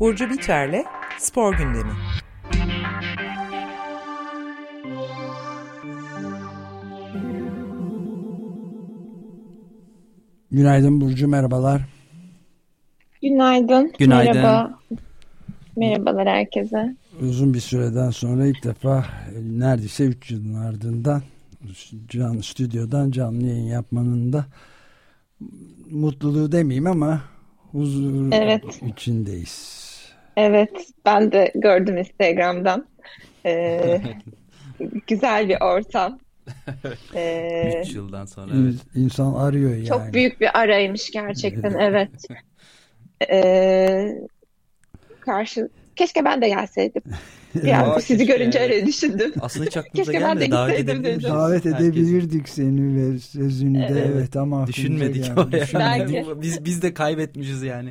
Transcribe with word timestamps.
Burcu 0.00 0.30
Biterle 0.30 0.84
Spor 1.18 1.54
Gündemi. 1.54 1.92
Günaydın 10.50 11.00
Burcu, 11.00 11.28
merhabalar. 11.28 11.82
Günaydın. 13.22 13.92
Günaydın. 13.98 14.34
Merhaba. 14.34 14.78
Merhabalar 15.76 16.28
herkese. 16.28 16.96
Uzun 17.20 17.54
bir 17.54 17.60
süreden 17.60 18.10
sonra 18.10 18.46
ilk 18.46 18.64
defa 18.64 19.04
neredeyse 19.42 20.04
3 20.04 20.30
yılın 20.30 20.54
ardından 20.54 21.22
can, 22.08 22.38
stüdyodan 22.38 23.10
canlı 23.10 23.46
yayın 23.46 23.66
yapmanın 23.66 24.32
da 24.32 24.46
mutluluğu 25.90 26.52
demeyeyim 26.52 26.86
ama 26.86 27.22
huzur 27.72 28.32
Evet. 28.32 28.82
içindeyiz. 28.86 29.89
Evet, 30.40 30.86
ben 31.04 31.32
de 31.32 31.52
gördüm 31.54 31.96
Instagram'dan. 31.96 32.86
Ee, 33.46 34.00
güzel 35.06 35.48
bir 35.48 35.60
ortam. 35.60 36.18
Ee, 37.14 37.82
3 37.84 37.94
yıldan 37.94 38.26
sonra 38.26 38.52
evet. 38.62 38.74
İnsan 38.94 39.34
arıyor 39.34 39.70
yani. 39.70 39.86
çok 39.86 40.12
büyük 40.12 40.40
bir 40.40 40.58
araymış 40.58 41.10
gerçekten, 41.10 41.74
evet. 41.78 42.10
Ee, 43.30 44.18
karşı, 45.20 45.68
keşke 45.96 46.24
ben 46.24 46.42
de 46.42 46.48
gelseydim. 46.48 47.02
An 47.64 47.90
Aa, 47.90 48.00
sizi 48.00 48.18
keşke 48.18 48.36
görünce 48.36 48.58
evet. 48.58 48.70
öyle 48.70 48.86
düşündüm. 48.86 49.32
Aslında 49.40 49.66
hiç 49.66 49.76
aklımıza 49.76 50.12
Keşke 50.12 50.26
ben 50.26 50.40
de 50.40 50.46
gelmedi. 50.46 50.86
Davet 50.86 51.04
dedim. 51.04 51.22
Davet 51.22 51.66
edebilirdik 51.66 52.48
seni 52.48 52.96
ve 52.96 53.18
sözünü 53.18 53.78
de 53.78 53.86
Evet. 53.90 54.10
evet 54.14 54.36
ama 54.36 54.66
Düşünmedik 54.66 55.24
geldi. 55.24 55.40
o 55.40 55.40
ya. 55.40 55.52
Düşünmedik. 55.52 56.16
Belki. 56.16 56.42
Biz 56.42 56.64
biz 56.64 56.82
de 56.82 56.94
kaybetmişiz 56.94 57.62
yani. 57.62 57.90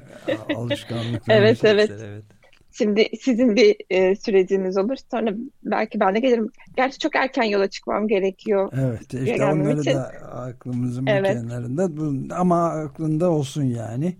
Alışkanlık. 0.56 1.24
Evet, 1.28 1.60
evet. 1.64 1.92
evet. 2.04 2.39
Şimdi 2.80 3.08
sizin 3.22 3.56
bir 3.56 3.76
e, 3.90 4.16
süreciniz 4.16 4.78
olur. 4.78 4.96
Sonra 5.12 5.34
belki 5.64 6.00
ben 6.00 6.16
de 6.16 6.20
gelirim. 6.20 6.50
Gerçi 6.78 7.00
çok 7.00 7.16
erken 7.16 7.44
yola 7.44 7.68
çıkmam 7.68 8.08
gerekiyor. 8.08 8.72
Evet 8.82 9.14
işte 9.14 9.46
onları 9.46 9.80
için. 9.80 9.94
da 9.94 10.04
aklımızın 10.32 11.06
Evet. 11.06 11.34
kenarında 11.34 11.98
bu, 11.98 12.34
ama 12.34 12.70
aklında 12.70 13.30
olsun 13.30 13.64
yani. 13.64 14.16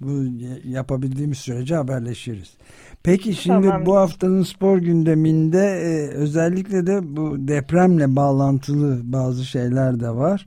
Bu 0.00 0.24
yapabildiğimiz 0.64 1.38
sürece 1.38 1.74
haberleşiriz. 1.74 2.54
Peki 3.02 3.34
şimdi 3.34 3.68
Tamam. 3.68 3.86
bu 3.86 3.96
haftanın 3.96 4.42
spor 4.42 4.78
gündeminde 4.78 5.58
e, 5.58 6.08
özellikle 6.08 6.86
de 6.86 7.16
bu 7.16 7.48
depremle 7.48 8.16
bağlantılı 8.16 9.00
bazı 9.04 9.44
şeyler 9.44 10.00
de 10.00 10.10
var. 10.10 10.46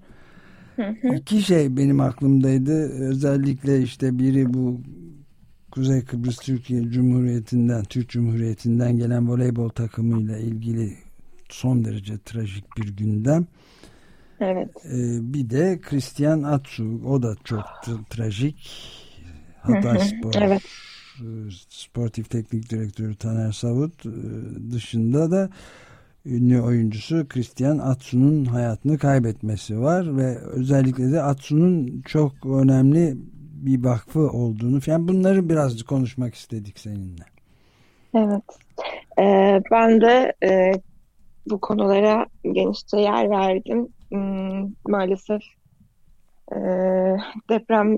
İki 1.16 1.42
şey 1.42 1.78
benim 1.78 2.00
aklımdaydı. 2.00 2.90
Özellikle 3.10 3.82
işte 3.82 4.20
biri 4.20 4.54
bu 4.54 4.82
Kuzey 5.76 6.06
Kıbrıs 6.06 6.38
Türkiye 6.38 6.84
Cumhuriyeti'nden, 6.84 7.84
Türk 7.84 8.10
Cumhuriyeti'nden 8.10 8.98
gelen 8.98 9.30
voleybol 9.30 9.70
takımıyla 9.70 10.38
ilgili 10.38 10.94
son 11.50 11.86
derece 11.86 12.18
trajik 12.26 12.78
bir 12.78 12.98
gündem. 12.98 13.46
Evet. 14.40 14.70
Ee, 14.86 15.34
bir 15.34 15.50
de 15.50 15.80
Christian 15.82 16.44
Atsu 16.44 17.02
o 17.06 17.24
da 17.24 17.36
çok 17.44 17.60
tra- 17.60 18.06
trajik. 18.10 18.72
Hatay 19.62 20.00
Spor 20.00 20.34
Evet. 20.42 20.62
e, 21.20 21.26
Sportif 21.70 22.30
Teknik 22.30 22.70
Direktörü 22.70 23.16
Taner 23.16 23.52
Savut 23.52 24.06
e, 24.06 24.10
dışında 24.72 25.32
da 25.32 25.50
ünlü 26.26 26.62
oyuncusu 26.62 27.26
Christian 27.30 27.78
Atsu'nun 27.78 28.46
hayatını 28.46 28.98
kaybetmesi 28.98 29.80
var 29.80 30.18
ve 30.18 30.38
özellikle 30.38 31.12
de 31.12 31.22
Atsu'nun 31.22 32.02
çok 32.06 32.46
önemli 32.46 33.18
bir 33.56 33.84
vakfı 33.84 34.20
olduğunu 34.20 34.80
falan 34.80 35.08
bunları 35.08 35.50
birazcık 35.50 35.88
konuşmak 35.88 36.36
istedik 36.36 36.80
seninle. 36.80 37.24
Evet. 38.16 38.44
Ee, 39.20 39.62
ben 39.72 40.02
de 40.02 40.34
e, 40.44 40.72
bu 41.50 41.62
konulara 41.62 42.26
genişçe 42.44 42.98
yer 42.98 43.30
verdim. 43.30 43.88
Hmm, 44.10 44.72
maalesef 44.88 45.42
e, 46.52 46.58
deprem 47.50 47.98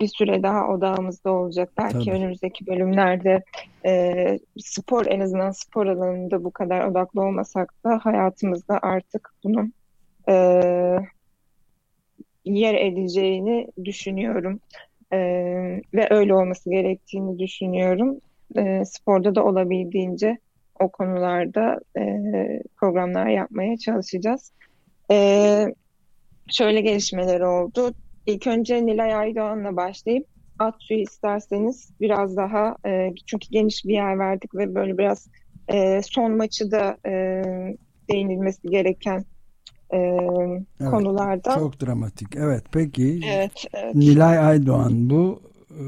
bir 0.00 0.08
süre 0.08 0.42
daha 0.42 0.68
odağımızda 0.68 1.30
olacak. 1.30 1.72
Belki 1.78 1.98
Tabii. 1.98 2.10
önümüzdeki 2.10 2.66
bölümlerde 2.66 3.42
e, 3.86 4.38
spor 4.58 5.06
en 5.06 5.20
azından 5.20 5.50
spor 5.50 5.86
alanında 5.86 6.44
bu 6.44 6.50
kadar 6.50 6.84
odaklı 6.84 7.22
olmasak 7.22 7.74
da 7.84 8.00
hayatımızda 8.02 8.78
artık 8.82 9.30
bunun 9.44 9.72
e, 10.28 10.34
yer 12.44 12.74
edeceğini 12.74 13.68
düşünüyorum. 13.84 14.60
E, 15.12 15.18
ve 15.94 16.06
öyle 16.10 16.34
olması 16.34 16.70
gerektiğini 16.70 17.38
düşünüyorum. 17.38 18.20
E, 18.56 18.84
sporda 18.84 19.34
da 19.34 19.44
olabildiğince 19.44 20.38
o 20.80 20.88
konularda 20.88 21.80
e, 21.98 22.02
programlar 22.76 23.26
yapmaya 23.26 23.76
çalışacağız. 23.76 24.52
E, 25.10 25.66
şöyle 26.50 26.80
gelişmeler 26.80 27.40
oldu. 27.40 27.94
İlk 28.26 28.46
önce 28.46 28.86
Nilay 28.86 29.14
Aydoğan'la 29.14 29.76
başlayıp 29.76 30.26
Atsu'yu 30.58 31.00
isterseniz 31.00 31.90
biraz 32.00 32.36
daha 32.36 32.76
e, 32.86 33.10
çünkü 33.26 33.48
geniş 33.50 33.84
bir 33.84 33.94
yer 33.94 34.18
verdik 34.18 34.54
ve 34.54 34.74
böyle 34.74 34.98
biraz 34.98 35.28
e, 35.68 36.02
son 36.02 36.36
maçı 36.36 36.70
da 36.70 36.96
e, 37.06 37.42
değinilmesi 38.10 38.68
gereken 38.68 39.24
e, 39.92 39.98
Evet, 39.98 40.90
konulardan. 40.90 41.58
Çok 41.58 41.80
dramatik. 41.80 42.36
Evet 42.36 42.64
peki 42.72 43.20
Evet, 43.34 43.64
evet. 43.74 43.94
Nilay 43.94 44.38
Aydoğan 44.38 45.10
bu 45.10 45.42
e, 45.70 45.80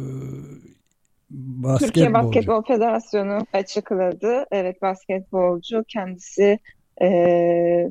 Türkiye 1.79 2.07
basketbolcu. 2.15 2.15
Basketbol 2.15 2.63
Federasyonu 2.63 3.39
açıkladı. 3.53 4.45
Evet 4.51 4.83
basketbolcu 4.83 5.85
kendisi 5.89 6.59
eee 7.01 7.91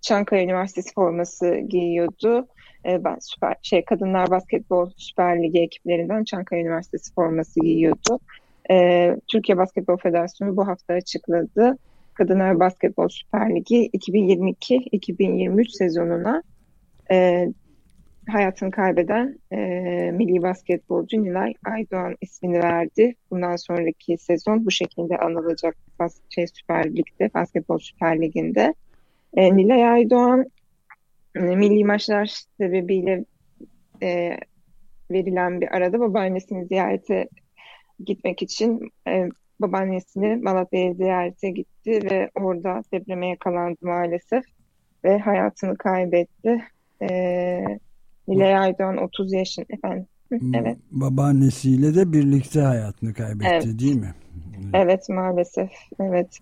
Çankaya 0.00 0.42
Üniversitesi 0.42 0.94
forması 0.94 1.56
giyiyordu. 1.56 2.46
Eee, 2.86 3.00
ben 3.04 3.16
süper 3.20 3.54
şey 3.62 3.84
Kadınlar 3.84 4.30
Basketbol 4.30 4.90
Süper 4.96 5.42
Ligi 5.42 5.60
ekiplerinden 5.60 6.24
Çankaya 6.24 6.62
Üniversitesi 6.62 7.14
forması 7.14 7.60
giyiyordu. 7.60 8.18
Eee, 8.70 9.16
Türkiye 9.28 9.58
Basketbol 9.58 9.96
Federasyonu 9.96 10.56
bu 10.56 10.66
hafta 10.68 10.94
açıkladı. 10.94 11.78
Kadınlar 12.14 12.60
Basketbol 12.60 13.08
Süper 13.08 13.54
Ligi 13.54 13.90
2022-2023 13.94 15.68
sezonuna 15.68 16.42
eee 17.10 17.52
hayatını 18.28 18.70
kaybeden 18.70 19.38
e, 19.52 19.56
milli 20.12 20.42
basketbolcu 20.42 21.24
Nilay 21.24 21.54
Aydoğan 21.64 22.16
ismini 22.20 22.62
verdi. 22.62 23.14
Bundan 23.30 23.56
sonraki 23.56 24.18
sezon 24.18 24.66
bu 24.66 24.70
şekilde 24.70 25.18
anılacak 25.18 25.76
bas 25.98 26.20
şey 26.30 26.46
Süper 26.46 26.96
Lig'de, 26.96 27.30
Basketbol 27.34 27.78
Süper 27.78 28.20
Ligi'nde. 28.22 28.74
E, 29.34 29.56
Nilay 29.56 29.88
Aydoğan 29.88 30.44
e, 31.34 31.40
milli 31.40 31.84
maçlar 31.84 32.26
sebebiyle 32.56 33.24
e, 34.02 34.36
verilen 35.10 35.60
bir 35.60 35.76
arada 35.76 36.00
babaannesini 36.00 36.66
ziyarete 36.66 37.28
gitmek 38.04 38.42
için 38.42 38.90
e, 39.08 39.28
babaannesini 39.60 40.36
Malatya'ya 40.36 40.94
ziyarete 40.94 41.50
gitti 41.50 42.00
ve 42.10 42.30
orada 42.34 42.82
depreme 42.92 43.28
yakalandı 43.28 43.78
maalesef 43.82 44.44
ve 45.04 45.18
hayatını 45.18 45.76
kaybetti. 45.76 46.64
E, 47.02 47.08
Nilay 48.28 48.56
Aydoğan 48.56 48.96
30 48.96 49.32
yaşın 49.32 49.66
efendim. 49.70 50.06
Evet, 50.54 50.78
Babaannesiyle 50.90 51.94
de 51.94 52.12
birlikte 52.12 52.60
hayatını 52.60 53.14
kaybetti 53.14 53.50
Evet. 53.52 53.80
değil 53.80 53.96
mi? 53.96 54.14
evet 54.74 55.08
maalesef. 55.08 55.70
Evet. 56.00 56.38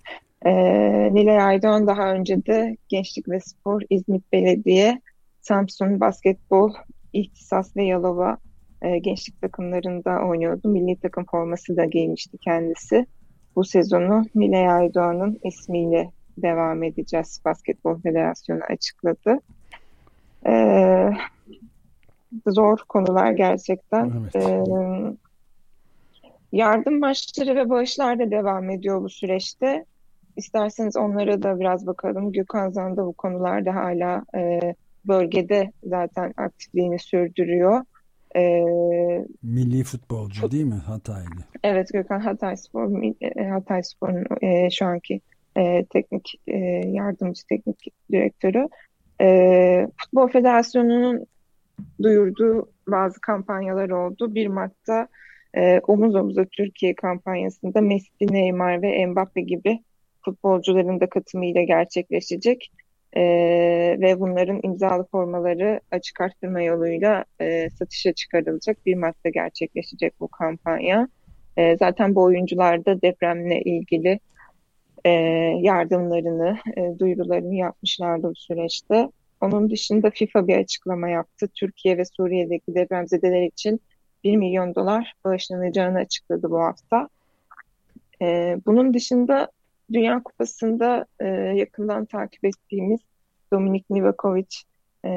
Ee, 0.47 1.15
Nilay 1.15 1.41
Aydoğan 1.41 1.87
daha 1.87 2.13
önce 2.13 2.47
de 2.47 2.77
Gençlik 2.89 3.29
ve 3.29 3.41
Spor, 3.41 3.83
İzmit 3.91 4.33
Belediye, 4.33 5.01
Samsun 5.41 6.01
Basketbol, 6.01 6.73
İhtisas 7.13 7.77
ve 7.77 7.85
Yalova 7.85 8.39
e, 8.83 8.99
gençlik 8.99 9.41
takımlarında 9.41 10.29
oynuyordu. 10.29 10.69
Milli 10.69 10.97
takım 10.97 11.25
forması 11.31 11.77
da 11.77 11.85
giymişti 11.85 12.39
kendisi. 12.39 13.07
Bu 13.57 13.65
sezonu 13.65 14.25
Nilay 14.35 14.69
Aydoğan'ın 14.69 15.39
ismiyle 15.45 16.11
devam 16.39 16.83
edeceğiz. 16.83 17.41
Basketbol 17.45 18.01
Federasyonu 18.01 18.61
açıkladı. 18.71 19.39
Ee, 20.47 21.11
zor 22.47 22.79
konular 22.89 23.33
gerçekten. 23.33 24.13
Evet. 24.21 24.37
Ee, 24.37 24.65
yardım 26.53 26.99
maçları 26.99 27.57
ve 27.57 27.71
bağışlar 27.71 28.19
da 28.19 28.31
devam 28.31 28.71
ediyor 28.71 29.03
bu 29.03 29.09
süreçte. 29.09 29.85
İsterseniz 30.37 30.97
onlara 30.97 31.43
da 31.43 31.61
biraz 31.61 31.87
bakalım. 31.87 32.33
Gökhan 32.33 32.71
Zan 32.71 32.97
da 32.97 33.07
bu 33.07 33.13
konularda 33.13 33.75
hala 33.75 34.25
e, 34.37 34.61
bölgede 35.05 35.73
zaten 35.85 36.35
aktifliğini 36.37 36.99
sürdürüyor. 36.99 37.85
E, 38.37 38.65
Milli 39.43 39.85
futbolcu 39.85 40.51
değil 40.51 40.65
mi? 40.65 40.75
Hataylı. 40.87 41.45
evet 41.65 41.89
Gökhan 41.93 42.21
Hatayspor, 42.21 43.03
e, 43.21 43.45
Hatayspor'un 43.49 44.27
e, 44.43 44.71
şu 44.71 44.87
anki 44.87 45.21
e, 45.57 45.85
teknik 45.85 46.35
e, 46.47 46.59
yardımcı 46.87 47.43
teknik 47.47 47.87
direktörü. 48.13 48.69
E, 49.21 49.89
Futbol 49.97 50.29
Federasyonu'nun 50.29 51.27
duyurduğu 52.03 52.69
bazı 52.89 53.21
kampanyalar 53.21 53.91
oldu. 53.91 54.35
1 54.35 54.47
Mart'ta 54.47 55.09
e, 55.55 55.81
omuz 55.81 56.15
omuza 56.15 56.45
Türkiye 56.45 56.95
kampanyasında 56.95 57.81
Messi, 57.81 58.33
Neymar 58.33 58.83
ve 58.83 59.07
Mbappe 59.07 59.41
gibi 59.41 59.83
futbolcuların 60.25 61.01
da 61.01 61.09
katılımıyla 61.09 61.63
gerçekleşecek. 61.63 62.73
E, 63.17 63.23
ve 64.01 64.21
bunların 64.21 64.61
imzalı 64.63 65.05
formaları 65.05 65.81
açık 65.91 66.21
arttırma 66.21 66.63
yoluyla 66.63 67.25
e, 67.41 67.71
satışa 67.71 68.13
çıkarılacak. 68.13 68.87
Bir 68.87 68.95
Mart'ta 68.95 69.29
gerçekleşecek 69.29 70.21
bu 70.21 70.29
kampanya. 70.29 71.09
E, 71.57 71.77
zaten 71.77 72.15
bu 72.15 72.23
oyuncular 72.23 72.85
da 72.85 73.03
depremle 73.03 73.63
ilgili 73.63 74.21
e, 75.05 75.11
yardımlarını, 75.61 76.59
e, 76.77 76.99
duyurularını 76.99 77.55
yapmışlardı 77.55 78.31
bu 78.31 78.35
süreçte. 78.35 79.09
Onun 79.41 79.71
dışında 79.71 80.11
FIFA 80.11 80.49
bir 80.49 80.57
açıklama 80.57 81.09
yaptı. 81.09 81.49
Türkiye 81.55 81.99
ve 81.99 82.05
Suriye'deki 82.05 82.75
depremzedeler 82.75 83.43
için 83.43 83.81
1 84.25 84.37
milyon 84.37 84.75
dolar 84.75 85.15
bağışlanacağını 85.25 85.99
açıkladı 85.99 86.51
bu 86.51 86.61
hafta. 86.61 87.09
E, 88.23 88.57
bunun 88.67 88.95
dışında 88.95 89.49
Dünya 89.93 90.23
Kupası'nda 90.23 91.07
e, 91.21 91.27
yakından 91.57 92.05
takip 92.05 92.45
ettiğimiz 92.45 93.01
Dominik 93.53 93.91
Livakovic, 93.91 94.57
e, 95.05 95.09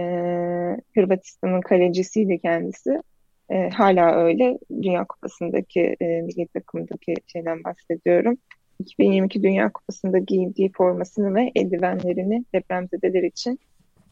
Hırvatistan'ın 0.96 1.62
kalecisiydi 1.62 2.40
kendisi. 2.40 3.02
E, 3.50 3.70
hala 3.70 4.16
öyle. 4.16 4.58
Dünya 4.82 5.06
Kupası'ndaki 5.06 5.96
e, 6.02 6.06
milli 6.22 6.48
takımdaki 6.48 7.14
şeyden 7.28 7.64
bahsediyorum. 7.64 8.38
2022 8.80 9.44
Dünya 9.44 9.72
Kupası'nda 9.72 10.18
giydiği 10.18 10.72
formasını 10.72 11.36
ve 11.36 11.52
eldivenlerini 11.56 12.46
depremzedeler 12.56 13.24
için 13.24 13.60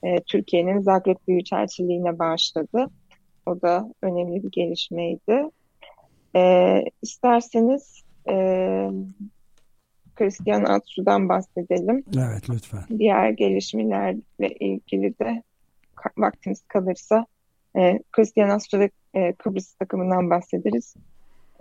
e, 0.04 0.15
Türkiye'nin 0.15 0.81
Zagreb 0.81 1.18
Büyükelçiliğine 1.27 2.19
bağışladı. 2.19 2.88
O 3.45 3.62
da 3.62 3.94
önemli 4.01 4.44
bir 4.44 4.51
gelişmeydi. 4.51 5.50
E, 6.36 6.83
isterseniz 7.01 8.04
e, 8.30 8.36
Christian 10.15 10.63
Atsu'dan 10.63 11.30
bahsedelim. 11.30 12.04
Evet 12.18 12.50
lütfen. 12.50 12.83
Diğer 13.00 13.30
gelişmelerle 13.30 14.50
ilgili 14.60 15.19
de 15.19 15.44
vaktimiz 16.18 16.62
kalırsa 16.68 17.25
e, 17.77 18.00
Christian 18.12 18.50
Atsu 18.50 18.80
ve 18.80 18.89
e, 19.13 19.33
Kıbrıs 19.33 19.74
takımından 19.74 20.30
bahsederiz. 20.30 20.95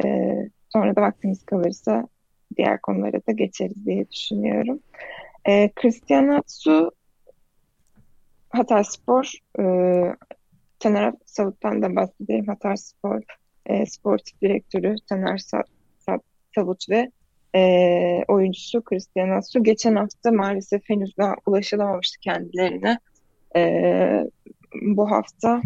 E, 0.05 0.37
sonra 0.69 0.97
da 0.97 1.01
vaktimiz 1.01 1.45
kalırsa 1.45 2.09
diğer 2.57 2.81
konulara 2.81 3.27
da 3.29 3.33
geçeriz 3.33 3.87
diye 3.87 4.11
düşünüyorum. 4.11 4.81
E, 5.45 5.71
Christian 5.77 6.29
Atsu 6.29 6.91
Hatay 8.49 8.85
Spor 8.85 9.33
e, 9.59 9.65
Taner 10.79 11.15
Savut'tan 11.27 11.83
da 11.83 11.97
bahsedelim. 11.97 12.47
Hatay 12.47 12.77
Spor 12.77 13.21
e, 13.67 13.87
sportif 13.87 14.43
direktörü 14.43 14.97
Taner 15.09 15.39
Sa 15.39 15.63
Sa 15.99 16.19
Savut 16.55 16.91
ve 16.91 17.11
e, 17.55 18.25
oyuncusu 18.29 18.83
Christian 18.83 19.31
Atsu 19.31 19.63
geçen 19.63 19.97
hafta 19.97 20.31
maalesef 20.33 20.83
henüz 20.89 21.17
daha 21.19 21.35
ulaşılamamıştı 21.47 22.21
kendilerine. 22.21 22.99
E, 23.57 24.31
bu 24.83 25.11
hafta 25.11 25.63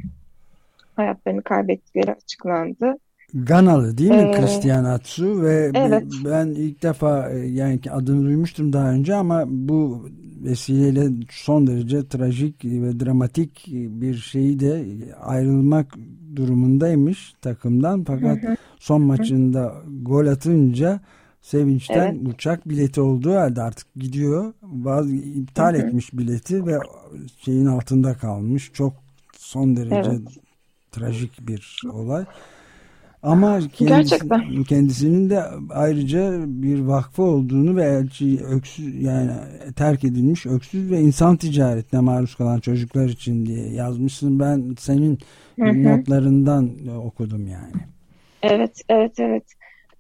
hayatlarını 0.97 1.43
kaybettikleri 1.43 2.11
açıklandı. 2.11 2.99
Ganalı 3.35 3.99
değil 3.99 4.11
mi 4.11 4.17
ee, 4.17 4.33
Christian 4.33 4.85
Atsu 4.85 5.43
ve 5.43 5.71
evet. 5.75 6.05
ben 6.25 6.47
ilk 6.47 6.83
defa 6.83 7.31
e, 7.31 7.39
yani 7.39 7.81
adını 7.91 8.25
duymuştum 8.25 8.73
daha 8.73 8.91
önce 8.91 9.15
ama 9.15 9.45
bu 9.47 10.09
vesileyle 10.45 11.09
son 11.31 11.67
derece 11.67 12.09
trajik 12.09 12.65
ve 12.65 13.01
dramatik 13.01 13.67
bir 13.73 14.15
şeyi 14.15 14.61
de 14.61 14.85
ayrılmak 15.21 15.95
durumundaymış 16.37 17.35
takımdan 17.43 18.05
fakat 18.05 18.43
hı 18.43 18.49
hı. 18.49 18.57
son 18.79 19.03
maçında 19.03 19.75
gol 20.03 20.27
atınca 20.27 21.01
sevinçten 21.47 22.15
evet. 22.15 22.35
uçak 22.35 22.69
bileti 22.69 23.01
olduğu 23.01 23.35
halde 23.35 23.63
artık 23.63 23.95
gidiyor 23.97 24.55
bazı 24.63 25.15
iptal 25.17 25.75
hı 25.75 25.79
hı. 25.79 25.83
etmiş 25.83 26.13
bileti 26.13 26.67
ve 26.67 26.79
şeyin 27.39 27.67
altında 27.67 28.15
kalmış 28.15 28.71
çok 28.73 28.93
son 29.39 29.77
derece 29.77 30.11
evet. 30.11 30.21
trajik 30.93 31.49
bir 31.49 31.83
olay. 31.93 32.25
Ama 33.23 33.59
kendisi, 33.59 33.87
Gerçekten. 33.87 34.65
kendisinin 34.65 35.31
de 35.31 35.43
ayrıca 35.71 36.33
bir 36.47 36.81
vakfı 36.81 37.23
olduğunu 37.23 37.77
ve 37.77 37.85
elçi 37.85 38.41
öksüz 38.45 39.03
yani 39.03 39.31
terk 39.77 40.05
edilmiş 40.05 40.47
öksüz 40.47 40.91
ve 40.91 41.01
insan 41.01 41.37
ticaretine 41.37 42.01
maruz 42.01 42.35
kalan 42.35 42.61
çocuklar 42.61 43.09
için 43.09 43.47
diye 43.47 43.69
yazmışsın. 43.69 44.41
Ben 44.41 44.75
senin 44.79 45.19
hı 45.59 45.65
hı. 45.65 45.85
notlarından 45.85 46.71
okudum 47.07 47.47
yani. 47.47 47.73
Evet, 48.43 48.81
evet, 48.89 49.13
evet. 49.19 49.45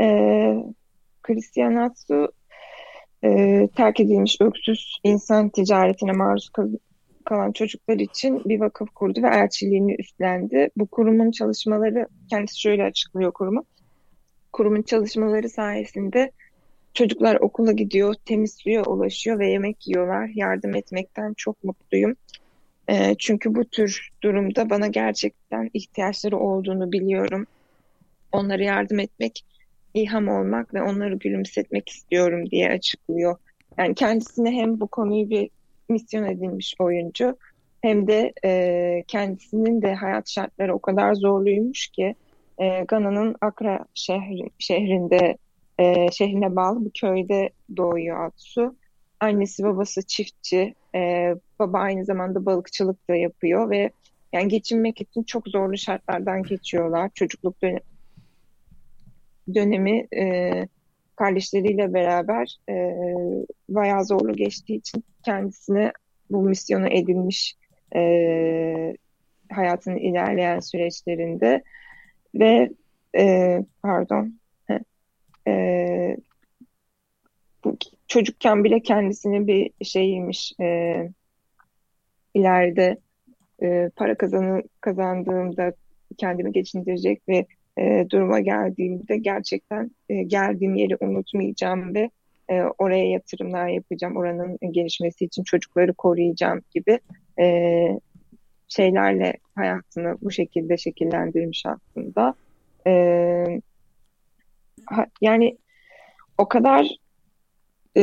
Ee, 0.00 0.64
Christian 1.26 1.76
Atsu 1.76 2.32
e, 3.24 3.68
terk 3.76 4.00
edilmiş 4.00 4.36
öksüz 4.40 4.98
insan 5.04 5.48
ticaretine 5.48 6.12
maruz 6.12 6.50
kalan 7.24 7.52
çocuklar 7.52 7.96
için 7.96 8.42
bir 8.44 8.60
vakıf 8.60 8.90
kurdu 8.94 9.22
ve 9.22 9.28
elçiliğini 9.28 9.96
üstlendi. 9.98 10.70
Bu 10.76 10.86
kurumun 10.86 11.30
çalışmaları, 11.30 12.06
kendisi 12.30 12.60
şöyle 12.60 12.84
açıklıyor 12.84 13.32
kurumu. 13.32 13.64
Kurumun 14.52 14.82
çalışmaları 14.82 15.48
sayesinde 15.48 16.30
çocuklar 16.94 17.36
okula 17.36 17.72
gidiyor, 17.72 18.14
temiz 18.24 18.54
suya 18.54 18.82
ulaşıyor 18.82 19.38
ve 19.38 19.50
yemek 19.50 19.88
yiyorlar. 19.88 20.30
Yardım 20.34 20.74
etmekten 20.74 21.34
çok 21.36 21.64
mutluyum. 21.64 22.16
E, 22.88 23.14
çünkü 23.18 23.54
bu 23.54 23.64
tür 23.64 24.10
durumda 24.22 24.70
bana 24.70 24.86
gerçekten 24.86 25.70
ihtiyaçları 25.74 26.38
olduğunu 26.38 26.92
biliyorum. 26.92 27.46
Onlara 28.32 28.62
yardım 28.62 28.98
etmek, 28.98 29.44
ilham 29.96 30.28
olmak 30.28 30.74
ve 30.74 30.82
onları 30.82 31.14
gülümsetmek 31.14 31.88
istiyorum 31.88 32.50
diye 32.50 32.70
açıklıyor. 32.70 33.36
Yani 33.78 33.94
kendisine 33.94 34.50
hem 34.50 34.80
bu 34.80 34.86
konuyu 34.86 35.30
bir 35.30 35.50
misyon 35.88 36.24
edilmiş 36.24 36.74
oyuncu 36.78 37.36
hem 37.82 38.06
de 38.06 38.32
e, 38.44 39.04
kendisinin 39.08 39.82
de 39.82 39.94
hayat 39.94 40.28
şartları 40.28 40.74
o 40.74 40.78
kadar 40.78 41.14
zorluymuş 41.14 41.86
ki 41.86 42.14
e, 42.58 42.84
Gana'nın 42.84 43.36
Akra 43.40 43.84
şehri, 43.94 44.50
şehrinde 44.58 45.36
e, 45.78 46.10
şehrine 46.12 46.56
bağlı 46.56 46.84
bir 46.84 46.90
köyde 46.90 47.50
doğuyor 47.76 48.26
Atsu. 48.26 48.76
Annesi 49.20 49.64
babası 49.64 50.02
çiftçi, 50.06 50.74
e, 50.94 51.34
baba 51.58 51.78
aynı 51.78 52.04
zamanda 52.04 52.46
balıkçılık 52.46 53.08
da 53.08 53.16
yapıyor 53.16 53.70
ve 53.70 53.90
yani 54.32 54.48
geçinmek 54.48 55.00
için 55.00 55.22
çok 55.22 55.48
zorlu 55.48 55.78
şartlardan 55.78 56.42
geçiyorlar. 56.42 57.10
Çocukluk 57.14 57.62
dön 57.62 57.78
dönemi 59.54 60.06
e, 60.16 60.50
kardeşleriyle 61.16 61.94
beraber 61.94 62.56
e, 62.68 62.74
bayağı 63.68 64.04
zorlu 64.04 64.32
geçtiği 64.32 64.76
için 64.78 65.04
kendisine 65.24 65.92
bu 66.30 66.42
misyonu 66.42 66.88
edinmiş 66.88 67.54
e, 67.96 68.02
hayatının 69.50 69.96
ilerleyen 69.96 70.60
süreçlerinde 70.60 71.62
ve 72.34 72.70
e, 73.16 73.58
pardon 73.82 74.38
e, 75.48 76.16
çocukken 78.08 78.64
bile 78.64 78.80
kendisini 78.80 79.46
bir 79.46 79.84
şeymiş 79.84 80.52
e, 80.60 80.96
ileride 82.34 82.98
e, 83.62 83.90
para 83.96 84.14
kazanı, 84.14 84.62
kazandığımda 84.80 85.72
kendimi 86.16 86.52
geçindirecek 86.52 87.28
ve 87.28 87.46
e, 87.78 88.06
duruma 88.10 88.40
geldiğimde 88.40 89.16
gerçekten 89.16 89.90
e, 90.08 90.22
geldiğim 90.22 90.74
yeri 90.74 90.96
unutmayacağım 91.00 91.94
ve 91.94 92.10
e, 92.50 92.62
oraya 92.78 93.10
yatırımlar 93.10 93.68
yapacağım, 93.68 94.16
oranın 94.16 94.58
gelişmesi 94.70 95.24
için 95.24 95.42
çocukları 95.42 95.94
koruyacağım 95.94 96.60
gibi 96.74 97.00
e, 97.40 97.46
şeylerle 98.68 99.34
hayatını 99.54 100.16
bu 100.22 100.30
şekilde 100.30 100.76
şekillendirmiş 100.76 101.64
aslında. 101.66 102.34
E, 102.86 102.92
ha, 104.86 105.06
yani 105.20 105.58
o 106.38 106.48
kadar 106.48 106.88
e, 107.96 108.02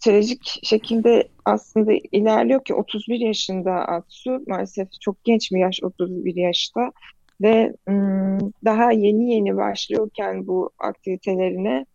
trajik 0.00 0.60
şekilde 0.62 1.28
aslında 1.44 1.92
ilerliyor 2.12 2.64
ki 2.64 2.74
31 2.74 3.20
yaşında 3.20 3.72
Atsu 3.72 4.42
maalesef 4.46 4.88
çok 5.00 5.24
genç 5.24 5.52
bir 5.52 5.58
yaş 5.58 5.82
31 5.82 6.36
yaşta 6.36 6.92
ve 7.42 7.72
daha 8.64 8.92
yeni 8.92 9.34
yeni 9.34 9.56
başlıyorken 9.56 10.46
bu 10.46 10.70
aktivitelerine 10.78 11.86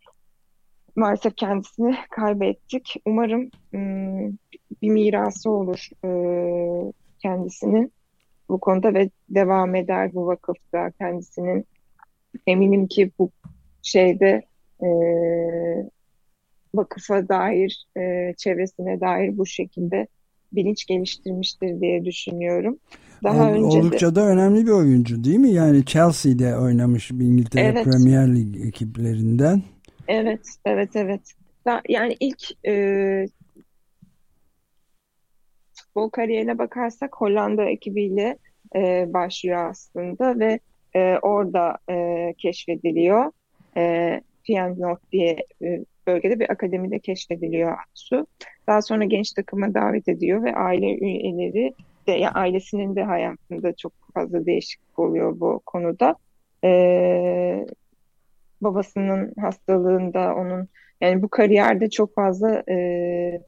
maalesef 0.96 1.36
kendisini 1.36 1.96
kaybettik. 2.10 2.94
Umarım 3.06 3.50
bir 4.82 4.90
mirası 4.90 5.50
olur 5.50 5.88
kendisinin 7.18 7.92
bu 8.48 8.60
konuda 8.60 8.94
ve 8.94 9.10
devam 9.28 9.74
eder 9.74 10.14
bu 10.14 10.26
vakıfta 10.26 10.90
kendisinin. 10.90 11.66
Eminim 12.46 12.86
ki 12.86 13.10
bu 13.18 13.30
şeyde 13.82 14.42
vakıfa 16.74 17.28
dair, 17.28 17.86
çevresine 18.36 19.00
dair 19.00 19.38
bu 19.38 19.46
şekilde 19.46 20.06
bilinç 20.52 20.86
geliştirmiştir 20.86 21.80
diye 21.80 22.04
düşünüyorum. 22.04 22.78
Daha 23.22 23.42
Ol, 23.42 23.52
önce 23.52 23.78
oldukça 23.78 24.14
da 24.14 24.26
önemli 24.26 24.66
bir 24.66 24.70
oyuncu 24.70 25.24
değil 25.24 25.38
mi? 25.38 25.50
Yani 25.50 25.84
Chelsea'de 25.84 26.58
oynamış 26.58 27.10
İngiltere 27.10 27.64
Evet. 27.64 27.84
Premier 27.84 28.34
Lig 28.36 28.66
ekiplerinden. 28.66 29.62
evet, 30.08 30.46
evet, 30.64 30.96
evet. 30.96 31.20
Yani 31.88 32.16
ilk 32.20 32.66
e, 32.66 33.26
futbol 35.74 36.10
kariyerine 36.10 36.58
bakarsak 36.58 37.16
Hollanda 37.16 37.64
ekibiyle 37.64 38.38
e, 38.76 39.06
başlıyor 39.12 39.70
aslında 39.70 40.38
ve 40.38 40.60
e, 40.94 41.18
orada 41.22 41.78
e, 41.90 42.34
keşfediliyor. 42.38 43.32
E, 43.76 44.20
Feyenoord 44.46 44.98
diye 45.12 45.36
e, 45.62 45.84
bölgede 46.06 46.40
bir 46.40 46.50
akademide 46.50 46.98
keşfediliyor 46.98 47.76
Atsu. 47.90 48.26
Daha 48.66 48.82
sonra 48.82 49.04
genç 49.04 49.32
takıma 49.32 49.74
davet 49.74 50.08
ediyor 50.08 50.44
ve 50.44 50.54
aile 50.54 50.86
üyeleri 50.98 51.74
de 52.06 52.12
ya 52.12 52.30
ailesinin 52.30 52.96
de 52.96 53.02
hayatında 53.04 53.72
çok 53.72 53.92
fazla 54.14 54.46
değişiklik 54.46 54.98
oluyor 54.98 55.40
bu 55.40 55.60
konuda. 55.66 56.16
E, 56.64 57.66
babasının 58.60 59.32
hastalığında 59.40 60.34
onun 60.34 60.68
yani 61.00 61.22
bu 61.22 61.28
kariyerde 61.28 61.90
çok 61.90 62.14
fazla 62.14 62.62
e, 62.68 63.40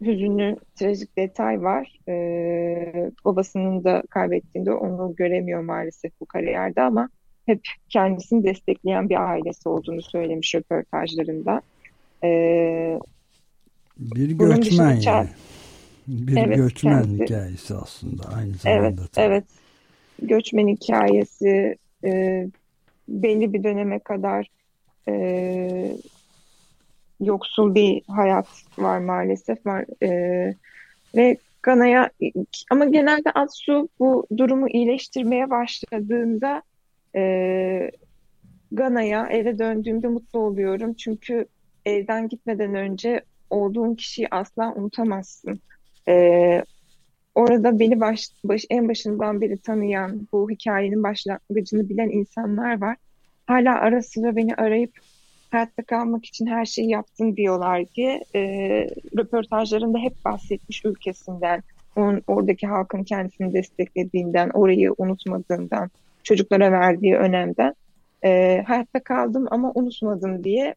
hüzünlü, 0.00 0.56
trajik 0.74 1.16
detay 1.18 1.62
var. 1.62 1.98
Ee, 2.08 3.10
babasının 3.24 3.84
da 3.84 4.02
kaybettiğinde 4.10 4.72
onu 4.72 5.14
göremiyor 5.16 5.60
maalesef 5.60 6.12
bu 6.20 6.26
kariyerde 6.26 6.82
ama 6.82 7.08
hep 7.46 7.60
kendisini 7.88 8.44
destekleyen 8.44 9.08
bir 9.08 9.30
ailesi 9.30 9.68
olduğunu 9.68 10.02
söylemiş 10.02 10.54
röportajlarında. 10.54 11.60
Ee, 12.24 12.98
Bir 13.96 14.30
göçmen 14.30 15.00
yani. 15.00 15.28
Bir 16.08 16.36
Evet, 16.36 16.56
göçmen 16.56 17.02
kendisi- 17.02 17.24
hikayesi 17.24 17.74
aslında 17.74 18.22
aynı 18.36 18.48
evet, 18.48 18.60
zamanda. 18.60 19.02
tabii. 19.12 19.26
evet. 19.26 19.44
Göçmen 20.22 20.68
hikayesi 20.68 21.76
e, 22.04 22.46
belli 23.08 23.52
bir 23.52 23.64
döneme 23.64 23.98
kadar 23.98 24.46
e, 25.08 25.96
yoksul 27.20 27.74
bir 27.74 28.02
hayat 28.08 28.46
var 28.78 28.98
maalesef 28.98 29.66
var 29.66 29.84
E, 30.02 30.10
ve 31.16 31.36
Gana'ya 31.62 32.10
ama 32.70 32.84
genelde 32.84 33.30
Atsu 33.30 33.88
bu 33.98 34.26
durumu 34.36 34.68
iyileştirmeye 34.68 35.50
başladığında 35.50 36.62
e, 37.16 37.90
Gana'ya 38.72 39.26
eve 39.26 39.58
döndüğümde 39.58 40.08
mutlu 40.08 40.38
oluyorum 40.38 40.94
çünkü 40.94 41.46
evden 41.86 42.28
gitmeden 42.28 42.74
önce 42.74 43.20
olduğun 43.50 43.94
kişiyi 43.94 44.28
asla 44.30 44.74
unutamazsın. 44.74 45.60
E, 46.08 46.64
orada 47.34 47.78
beni 47.78 48.00
baş, 48.00 48.28
baş, 48.44 48.64
en 48.70 48.88
başından 48.88 49.40
beri 49.40 49.58
tanıyan, 49.58 50.28
bu 50.32 50.50
hikayenin 50.50 51.02
başlangıcını 51.02 51.88
bilen 51.88 52.10
insanlar 52.10 52.80
var. 52.80 52.96
Hala 53.46 53.74
ara 53.74 54.02
sıra 54.02 54.36
beni 54.36 54.54
arayıp 54.54 54.92
hayatta 55.50 55.82
kalmak 55.82 56.24
için 56.24 56.46
her 56.46 56.64
şeyi 56.64 56.90
yaptın 56.90 57.36
diyorlar 57.36 57.84
diye 57.96 58.24
e, 58.34 58.40
röportajlarında 59.16 59.98
hep 59.98 60.24
bahsetmiş 60.24 60.84
ülkesinden, 60.84 61.62
onun, 61.96 62.22
oradaki 62.26 62.66
halkın 62.66 63.04
kendisini 63.04 63.52
desteklediğinden, 63.52 64.50
orayı 64.50 64.94
unutmadığından, 64.98 65.90
çocuklara 66.22 66.72
verdiği 66.72 67.16
önemden. 67.16 67.74
E, 68.24 68.62
hayatta 68.66 69.00
kaldım 69.00 69.46
ama 69.50 69.72
unutmadım 69.74 70.44
diye 70.44 70.74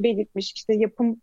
belirtmiş. 0.00 0.52
İşte 0.52 0.74
yapım 0.74 1.16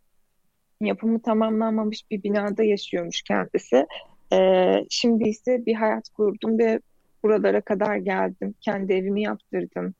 yapımı 0.82 1.22
tamamlanmamış 1.22 2.12
bir 2.12 2.24
binada 2.24 2.64
yaşıyormuş 2.64 3.22
kendisi. 3.22 3.86
Ee, 4.34 4.86
şimdi 4.90 5.30
ise 5.30 5.66
bir 5.66 5.76
hayat 5.76 6.10
kurdum 6.10 6.60
ve 6.60 6.80
buralara 7.24 7.62
kadar 7.62 7.96
geldim. 7.96 8.56
Kendi 8.62 8.94
evimi 8.94 9.22
yaptırdım. 9.22 9.94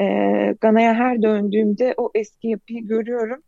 Ee, 0.00 0.54
Gana'ya 0.60 0.94
her 0.94 1.22
döndüğümde 1.22 1.94
o 1.96 2.10
eski 2.14 2.48
yapıyı 2.48 2.86
görüyorum. 2.86 3.42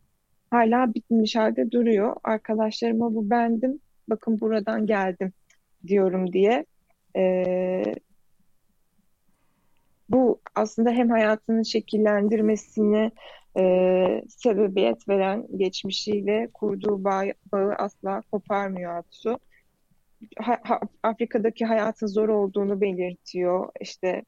Hala 0.50 0.94
bitmiş 0.94 1.36
halde 1.36 1.70
duruyor. 1.70 2.16
Arkadaşlarıma 2.24 3.14
bu 3.14 3.30
bendim. 3.30 3.80
Bakın 4.08 4.40
buradan 4.40 4.86
geldim 4.86 5.32
diyorum 5.86 6.32
diye. 6.32 6.66
Ee, 7.16 7.82
bu 10.08 10.40
aslında 10.54 10.90
hem 10.90 11.10
hayatının 11.10 11.62
şekillendirmesine 11.62 13.10
e, 13.58 14.22
sebebiyet 14.28 15.08
veren 15.08 15.46
geçmişiyle 15.56 16.48
kurduğu 16.54 17.04
bağ, 17.04 17.24
bağı 17.52 17.74
asla 17.74 18.22
koparmıyor 18.30 18.96
Atsu. 18.96 19.38
Ha, 20.38 20.58
ha, 20.62 20.80
Afrika'daki 21.02 21.64
hayatın 21.64 22.06
zor 22.06 22.28
olduğunu 22.28 22.80
belirtiyor. 22.80 23.68
İşte 23.80 24.22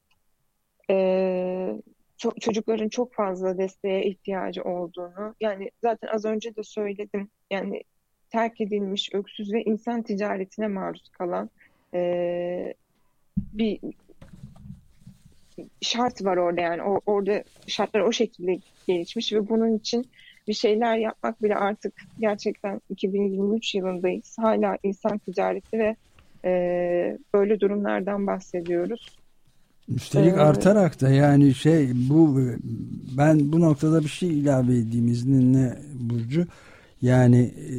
e, 0.90 0.94
ço- 2.18 2.40
çocukların 2.40 2.88
çok 2.88 3.14
fazla 3.14 3.58
desteğe 3.58 4.04
ihtiyacı 4.04 4.62
olduğunu. 4.62 5.34
Yani 5.40 5.70
zaten 5.82 6.08
az 6.08 6.24
önce 6.24 6.56
de 6.56 6.62
söyledim. 6.62 7.30
Yani 7.50 7.82
terk 8.30 8.60
edilmiş, 8.60 9.10
öksüz 9.14 9.52
ve 9.52 9.62
insan 9.62 10.02
ticaretine 10.02 10.68
maruz 10.68 11.08
kalan 11.08 11.50
e, 11.94 12.74
bir 13.36 13.80
şart 15.80 16.24
var 16.24 16.36
orada 16.36 16.60
yani 16.60 16.82
o, 16.82 17.00
orada 17.06 17.44
şartlar 17.66 18.00
o 18.00 18.12
şekilde 18.12 18.58
gelişmiş 18.88 19.32
ve 19.32 19.48
bunun 19.48 19.78
için 19.78 20.06
bir 20.48 20.54
şeyler 20.54 20.96
yapmak 20.96 21.42
bile 21.42 21.54
artık 21.54 21.94
gerçekten 22.18 22.80
2023 22.90 23.74
yılındayız. 23.74 24.36
Hala 24.38 24.78
insan 24.82 25.18
ticareti 25.18 25.78
ve 25.78 25.96
e, 26.44 27.18
böyle 27.34 27.60
durumlardan 27.60 28.26
bahsediyoruz. 28.26 29.18
Üstelik 29.88 30.32
Ee, 30.34 30.40
artarak 30.40 31.00
da 31.00 31.08
yani 31.08 31.54
şey 31.54 31.90
bu 31.94 32.40
ben 33.18 33.52
bu 33.52 33.60
noktada 33.60 34.00
bir 34.00 34.08
şey 34.08 34.38
ilave 34.38 34.78
edeyim 34.78 35.08
izninle 35.08 35.78
Burcu. 36.00 36.46
Yani 37.02 37.40
e, 37.40 37.74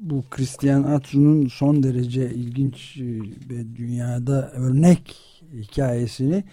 bu 0.00 0.24
Christian 0.30 0.82
Atsu'nun 0.82 1.48
son 1.48 1.82
derece 1.82 2.30
ilginç 2.30 2.96
e, 2.96 3.04
ve 3.50 3.76
dünyada 3.76 4.50
örnek 4.50 5.16
hikayesini 5.52 6.44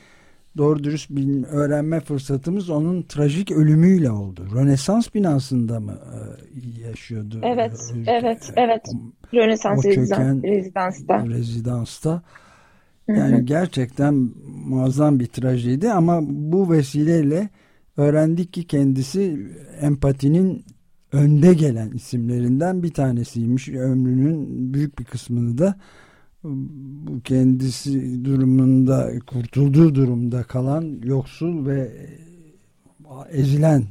doğru 0.58 0.84
dürüst 0.84 1.10
bil- 1.10 1.44
öğrenme 1.44 2.00
fırsatımız 2.00 2.70
onun 2.70 3.02
trajik 3.02 3.52
ölümüyle 3.52 4.12
oldu. 4.12 4.48
Rönesans 4.56 5.14
binasında 5.14 5.80
mı 5.80 5.94
e, 6.14 6.82
yaşıyordu? 6.88 7.40
Evet, 7.44 7.94
evet, 8.08 8.50
e, 8.56 8.62
evet. 8.62 8.82
o- 8.96 9.36
Rönesans 9.36 9.80
O 9.86 9.90
çöken- 9.90 10.44
rezidansta. 10.44 11.28
rezidansta. 11.28 12.22
Hı 13.10 13.14
hı. 13.14 13.18
Yani 13.20 13.46
gerçekten 13.46 14.30
muazzam 14.66 15.20
bir 15.20 15.26
trajedi 15.28 15.92
ama 15.92 16.20
bu 16.24 16.72
vesileyle 16.72 17.50
öğrendik 17.98 18.54
ki 18.54 18.68
kendisi 18.68 19.48
empatinin 19.82 20.66
önde 21.12 21.54
gelen 21.54 21.92
isimlerinden 21.92 22.84
bir 22.84 22.94
tanesiymiş. 22.94 23.70
Ömrünün 23.70 24.74
büyük 24.74 25.00
bir 25.00 25.04
kısmını 25.06 25.58
da 25.58 25.76
bu 26.44 27.22
kendisi 27.22 28.26
durumunda 28.26 29.12
kurtulduğu 29.28 29.96
durumda 29.96 30.44
kalan 30.44 31.00
yoksul 31.04 31.66
ve 31.66 31.92
ezilen 33.32 33.84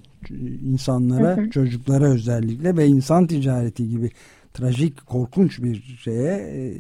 insanlara, 0.64 1.36
Hı 1.36 1.40
hı. 1.40 1.50
çocuklara 1.50 2.04
özellikle 2.04 2.76
ve 2.76 2.86
insan 2.86 3.26
ticareti 3.26 3.88
gibi 3.88 4.10
trajik, 4.54 5.06
korkunç 5.06 5.62
bir 5.62 5.82
şeye 5.82 6.32
e, 6.32 6.74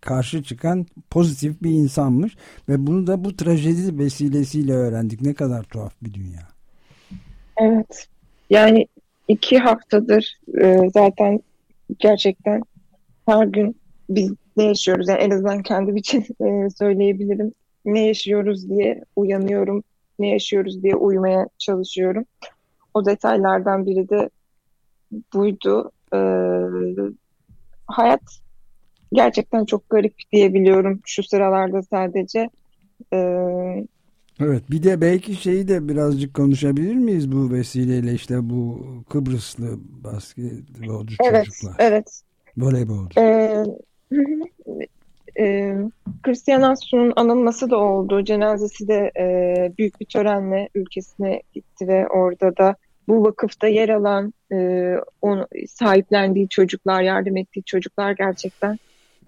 karşı 0.00 0.42
çıkan 0.42 0.86
pozitif 1.10 1.62
bir 1.62 1.70
insanmış 1.70 2.36
ve 2.68 2.86
bunu 2.86 3.06
da 3.06 3.24
bu 3.24 3.36
trajedi 3.36 3.98
vesilesiyle 3.98 4.72
öğrendik. 4.72 5.20
Ne 5.20 5.34
kadar 5.34 5.62
tuhaf 5.62 5.92
bir 6.02 6.14
dünya. 6.14 6.48
Evet. 7.56 8.08
Yani 8.50 8.86
iki 9.28 9.58
haftadır 9.58 10.38
e, 10.60 10.90
zaten 10.94 11.40
gerçekten 11.98 12.62
her 13.26 13.46
gün 13.46 13.76
biz 14.10 14.32
ne 14.56 14.64
yaşıyoruz? 14.64 15.08
Yani 15.08 15.20
en 15.20 15.30
azından 15.30 15.62
kendim 15.62 15.96
için 15.96 16.20
e, 16.20 16.70
söyleyebilirim. 16.70 17.52
Ne 17.84 18.06
yaşıyoruz 18.06 18.68
diye 18.68 19.04
uyanıyorum. 19.16 19.84
Ne 20.18 20.28
yaşıyoruz 20.28 20.82
diye 20.82 20.94
uyumaya 20.94 21.48
çalışıyorum. 21.58 22.24
O 22.94 23.06
detaylardan 23.06 23.86
biri 23.86 24.08
de 24.08 24.30
buydu. 25.34 25.90
E, 26.14 26.18
hayat 27.86 28.22
gerçekten 29.12 29.64
çok 29.64 29.90
garip 29.90 30.14
diyebiliyorum 30.32 31.00
şu 31.04 31.22
sıralarda 31.22 31.82
sadece. 31.82 32.50
E, 33.12 33.18
Evet 34.40 34.70
bir 34.70 34.82
de 34.82 35.00
belki 35.00 35.34
şeyi 35.34 35.68
de 35.68 35.88
birazcık 35.88 36.34
konuşabilir 36.34 36.94
miyiz 36.94 37.32
bu 37.32 37.52
vesileyle 37.52 38.12
işte 38.12 38.50
bu 38.50 38.86
Kıbrıslı 39.10 39.78
basketbolcu 40.04 41.16
evet, 41.24 41.44
çocuklar, 41.44 41.76
evet. 41.78 42.22
voleybolcu. 42.56 43.20
Ee, 43.20 43.64
Ee, 45.38 45.76
Christian 46.22 46.62
Atsu'nun 46.62 47.12
anılması 47.16 47.70
da 47.70 47.78
oldu. 47.78 48.24
Cenazesi 48.24 48.88
de 48.88 49.10
e, 49.18 49.72
büyük 49.78 50.00
bir 50.00 50.06
törenle 50.06 50.68
ülkesine 50.74 51.42
gitti 51.54 51.88
ve 51.88 52.08
orada 52.08 52.56
da 52.56 52.76
bu 53.08 53.24
vakıfta 53.24 53.66
yer 53.68 53.88
alan, 53.88 54.34
e, 54.52 54.56
onu, 55.22 55.46
sahiplendiği 55.68 56.48
çocuklar, 56.48 57.02
yardım 57.02 57.36
ettiği 57.36 57.62
çocuklar 57.62 58.12
gerçekten 58.12 58.78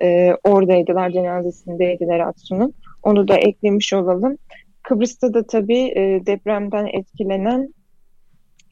e, 0.02 0.34
oradaydılar, 0.44 1.10
cenazesindeydiler 1.10 2.20
Atsu'nun. 2.20 2.74
Onu 3.02 3.28
da 3.28 3.36
eklemiş 3.36 3.92
olalım. 3.92 4.38
Kıbrıs'ta 4.82 5.34
da 5.34 5.46
tabii 5.46 5.92
e, 5.96 6.26
depremden 6.26 6.86
etkilenen 6.86 7.74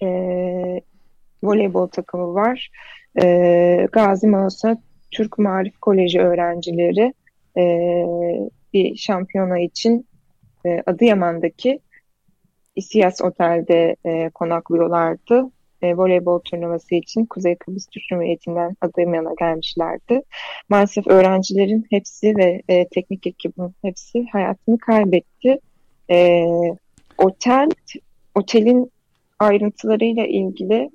e, 0.03 0.09
voleybol 1.43 1.87
takımı 1.87 2.35
var. 2.35 2.71
E, 3.23 3.89
Gazi 3.93 4.27
Mausa 4.27 4.77
Türk 5.15 5.39
Marif 5.39 5.79
Koleji 5.81 6.21
öğrencileri 6.21 7.15
e, 7.57 7.65
bir 8.73 8.97
şampiyona 8.97 9.59
için 9.59 10.07
e, 10.67 10.83
Adıyaman'daki 10.87 11.81
İSİAS 12.77 13.23
Otel'de 13.23 13.97
e, 14.07 14.31
konaklıyorlardı. 14.31 15.51
E, 15.83 15.97
voleybol 15.97 16.39
turnuvası 16.39 16.95
için 16.95 17.27
Kuzey 17.27 17.57
Kıbrıs 17.57 17.87
Türk 17.87 18.05
Cumhuriyeti'nden 18.09 18.77
Adıyaman'a 18.81 19.35
gelmişlerdi. 19.39 20.23
Maalesef 20.69 21.07
öğrencilerin 21.07 21.87
hepsi 21.91 22.37
ve 22.37 22.63
e, 22.69 22.89
teknik 22.89 23.27
ekibin 23.27 23.75
hepsi 23.83 24.27
hayatını 24.33 24.79
kaybetti. 24.79 25.59
E, 26.11 26.47
otel, 27.19 27.69
otelin 28.35 28.93
ayrıntılarıyla 29.39 30.27
ilgili 30.27 30.91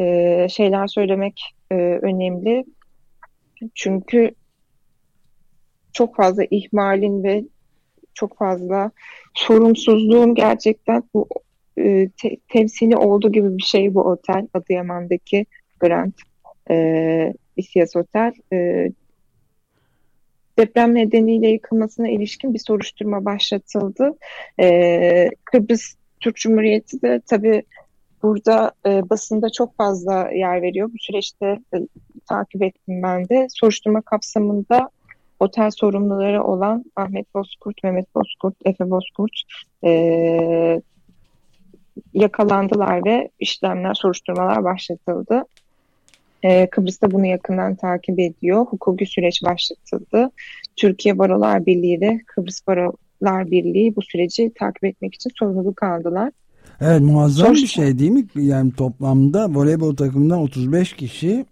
e, 0.00 0.46
şeyler 0.48 0.86
söylemek 0.86 1.40
e, 1.70 1.74
önemli. 1.74 2.64
Çünkü 3.74 4.30
çok 5.92 6.16
fazla 6.16 6.44
ihmalin 6.50 7.24
ve 7.24 7.44
çok 8.14 8.38
fazla 8.38 8.90
sorumsuzluğun 9.34 10.34
gerçekten 10.34 11.02
bu 11.14 11.28
e, 11.78 12.08
te, 12.22 12.36
temsili 12.48 12.96
olduğu 12.96 13.32
gibi 13.32 13.58
bir 13.58 13.62
şey 13.62 13.94
bu 13.94 14.00
otel 14.00 14.48
Adıyaman'daki 14.54 15.46
Grand 15.80 16.12
e, 16.70 17.34
İSİAS 17.56 17.96
Otel. 17.96 18.32
E, 18.52 18.88
deprem 20.58 20.94
nedeniyle 20.94 21.48
yıkılmasına 21.48 22.08
ilişkin 22.08 22.54
bir 22.54 22.58
soruşturma 22.58 23.24
başlatıldı. 23.24 24.18
E, 24.60 25.30
Kıbrıs 25.44 25.94
Türk 26.20 26.36
Cumhuriyeti 26.36 27.02
de 27.02 27.20
tabii 27.26 27.62
burada 28.22 28.72
e, 28.86 29.10
basında 29.10 29.46
çok 29.50 29.76
fazla 29.76 30.30
yer 30.30 30.62
veriyor. 30.62 30.88
Bu 30.92 30.98
süreçte 30.98 31.58
e, 31.74 31.76
takip 32.28 32.62
ettim 32.62 33.02
ben 33.02 33.28
de. 33.28 33.46
Soruşturma 33.50 34.00
kapsamında 34.00 34.90
otel 35.40 35.70
sorumluları 35.70 36.44
olan 36.44 36.84
Ahmet 36.96 37.34
Bozkurt, 37.34 37.84
Mehmet 37.84 38.14
Bozkurt, 38.14 38.54
Efe 38.64 38.90
Bozkurt 38.90 39.42
e, 39.84 40.80
yakalandılar 42.14 43.04
ve 43.04 43.30
işlemler, 43.40 43.94
soruşturmalar 43.94 44.64
başlatıldı. 44.64 45.44
E, 46.42 46.70
Kıbrıs'ta 46.70 47.10
bunu 47.10 47.26
yakından 47.26 47.74
takip 47.74 48.18
ediyor. 48.18 48.66
Hukuki 48.66 49.06
süreç 49.06 49.42
başlatıldı. 49.44 50.30
Türkiye 50.76 51.18
Barolar 51.18 51.66
Birliği 51.66 52.00
de 52.00 52.20
Kıbrıs 52.26 52.66
Barolar 52.66 53.50
Birliği 53.50 53.96
bu 53.96 54.02
süreci 54.02 54.52
takip 54.54 54.84
etmek 54.84 55.14
için 55.14 55.30
sorumluluk 55.38 55.82
aldılar. 55.82 56.30
Evet 56.80 57.00
muazzam 57.00 57.46
Sonuçta, 57.46 57.62
bir 57.62 57.86
şey 57.86 57.98
değil 57.98 58.10
mi? 58.10 58.24
Yani 58.34 58.72
toplamda 58.72 59.48
voleybol 59.54 59.96
takımından 59.96 60.38
35 60.38 60.92
kişi 60.92 61.46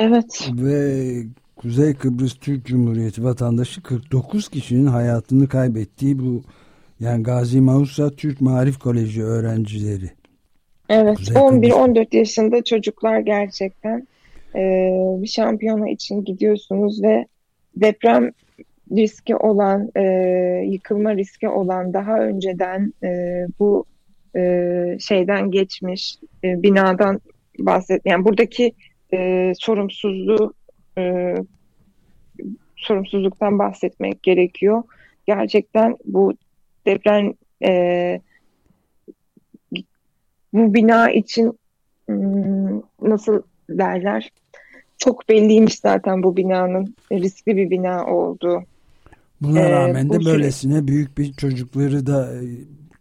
Evet. 0.00 0.50
Ve 0.52 1.22
Kuzey 1.56 1.94
Kıbrıs 1.94 2.34
Türk 2.34 2.66
Cumhuriyeti 2.66 3.24
vatandaşı 3.24 3.82
49 3.82 4.48
kişinin 4.48 4.86
hayatını 4.86 5.48
kaybettiği 5.48 6.18
bu 6.18 6.42
yani 7.00 7.22
Gazi 7.22 7.60
Mausa 7.60 8.10
Türk 8.10 8.40
Marif 8.40 8.78
Koleji 8.78 9.22
öğrencileri. 9.22 10.10
Evet 10.88 11.18
11-14 11.18 12.16
yaşında 12.16 12.64
çocuklar 12.64 13.20
gerçekten 13.20 14.06
e, 14.54 14.60
bir 15.22 15.26
şampiyona 15.26 15.90
için 15.90 16.24
gidiyorsunuz 16.24 17.02
ve 17.02 17.26
deprem 17.76 18.30
riski 18.92 19.36
olan, 19.36 19.90
e, 19.96 20.02
yıkılma 20.66 21.16
riski 21.16 21.48
olan 21.48 21.92
daha 21.92 22.18
önceden 22.18 22.92
e, 23.02 23.08
bu 23.60 23.84
e, 24.36 24.42
şeyden 25.00 25.50
geçmiş 25.50 26.18
e, 26.44 26.62
binadan 26.62 27.20
bahset. 27.58 28.06
Yani 28.06 28.24
buradaki 28.24 28.72
e, 29.16 29.52
sorumsuzluğu 29.58 30.54
e, 30.98 31.34
sorumsuzluktan 32.76 33.58
bahsetmek 33.58 34.22
gerekiyor. 34.22 34.82
Gerçekten 35.26 35.96
bu 36.04 36.32
deprem 36.86 37.34
e, 37.62 38.20
bu 40.52 40.74
bina 40.74 41.10
için 41.10 41.58
hmm, 42.06 42.82
nasıl 43.02 43.42
derler 43.70 44.30
çok 44.98 45.28
belliymiş 45.28 45.78
zaten 45.78 46.22
bu 46.22 46.36
binanın 46.36 46.94
riskli 47.12 47.56
bir 47.56 47.70
bina 47.70 48.06
olduğu. 48.06 48.62
Buna 49.40 49.60
ee, 49.60 49.70
rağmen 49.70 50.10
de 50.10 50.24
böylesine 50.24 50.74
süre... 50.74 50.88
büyük 50.88 51.18
bir 51.18 51.32
çocukları 51.32 52.06
da 52.06 52.34
e, 52.34 52.44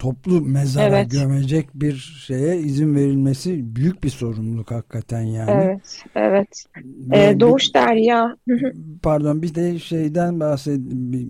toplu 0.06 0.42
mezara 0.42 0.86
evet. 0.86 1.12
gömecek 1.12 1.70
bir 1.74 1.96
şeye 2.26 2.58
izin 2.58 2.96
verilmesi 2.96 3.76
büyük 3.76 4.04
bir 4.04 4.10
sorumluluk 4.10 4.72
hakikaten 4.72 5.22
yani. 5.22 5.52
Evet, 5.52 6.04
evet. 6.16 6.66
Ee, 7.14 7.40
Doğuş 7.40 7.76
Derya. 7.76 8.38
pardon 9.04 9.42
bir 9.42 9.56
de 9.56 9.80
şeyden 9.80 10.40
bahsed 10.40 10.82
bir, 10.86 11.28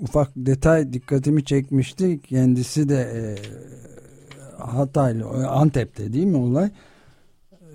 ufak 0.00 0.30
detay 0.36 0.92
dikkatimi 0.92 1.44
çekmişti. 1.44 2.20
Kendisi 2.20 2.88
de 2.88 3.00
e, 3.00 3.20
Hataylı, 4.62 5.48
Antep'te 5.48 6.12
değil 6.12 6.26
mi 6.26 6.36
olay? 6.36 6.70
E, 7.52 7.66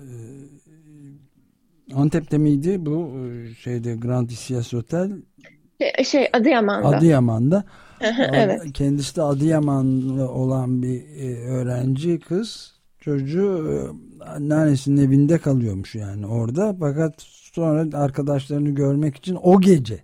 Antep'te 1.94 2.38
miydi 2.38 2.86
bu 2.86 3.10
e, 3.18 3.54
şeyde 3.54 3.96
Grand 3.96 4.30
Isias 4.30 4.74
Otel? 4.74 5.12
Şey, 5.80 6.04
şey 6.04 6.28
Adıyaman'da. 6.32 6.88
Adıyaman'da. 6.88 7.64
Evet. 8.00 8.72
Kendisi 8.72 9.16
de 9.16 9.22
Adıyamanlı 9.22 10.30
olan 10.30 10.82
bir 10.82 11.02
e, 11.20 11.48
öğrenci 11.48 12.20
kız 12.20 12.74
çocuğu 13.00 13.70
e, 13.72 13.76
anneannesinin 14.24 15.06
evinde 15.06 15.38
kalıyormuş 15.38 15.94
yani 15.94 16.26
orada 16.26 16.76
fakat 16.80 17.14
sonra 17.52 17.98
arkadaşlarını 17.98 18.70
görmek 18.70 19.16
için 19.16 19.38
o 19.42 19.60
gece 19.60 19.98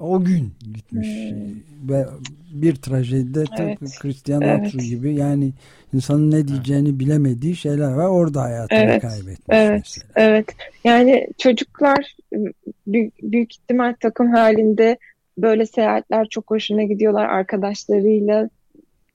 o 0.00 0.24
gün 0.24 0.52
gitmiş 0.74 1.08
hmm. 1.08 1.90
ve 1.90 2.06
bir 2.52 2.76
trajedide 2.76 3.44
evet. 3.58 3.78
Christian 4.00 4.42
evet. 4.42 4.72
gibi 4.72 5.14
yani 5.14 5.52
insanın 5.94 6.30
ne 6.30 6.48
diyeceğini 6.48 7.00
bilemediği 7.00 7.56
şeyler 7.56 7.92
var 7.92 8.06
orada 8.06 8.42
hayatını 8.42 8.78
evet. 8.78 9.02
kaybetmiş 9.02 9.38
evet. 9.48 9.82
mesela. 9.84 10.12
Evet 10.16 10.46
yani 10.84 11.28
çocuklar 11.38 12.16
büyük, 12.86 13.14
büyük 13.22 13.54
ihtimal 13.54 13.94
takım 14.00 14.30
halinde 14.30 14.98
böyle 15.38 15.66
seyahatler 15.66 16.28
çok 16.28 16.50
hoşuna 16.50 16.82
gidiyorlar 16.82 17.24
arkadaşlarıyla 17.24 18.50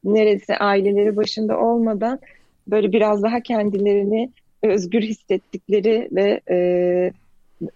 neresi 0.04 0.56
aileleri 0.56 1.16
başında 1.16 1.60
olmadan 1.60 2.20
böyle 2.68 2.92
biraz 2.92 3.24
daha 3.24 3.40
kendilerini 3.40 4.30
özgür 4.64 5.02
hissettikleri 5.02 6.08
ve 6.12 6.42
e, 6.50 6.58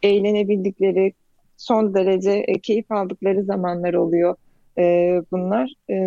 eğlenebildikleri 0.03 1.13
son 1.57 1.93
derece 1.93 2.31
e, 2.31 2.59
keyif 2.59 2.91
aldıkları 2.91 3.43
zamanlar 3.43 3.93
oluyor 3.93 4.35
e, 4.77 4.83
bunlar. 5.31 5.73
E, 5.89 5.97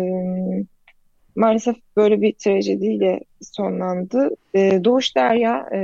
maalesef 1.35 1.75
böyle 1.97 2.21
bir 2.21 2.33
trajediyle 2.33 3.19
sonlandı. 3.41 4.29
E, 4.53 4.83
Doğuş 4.83 5.15
Derya 5.15 5.69
e, 5.73 5.79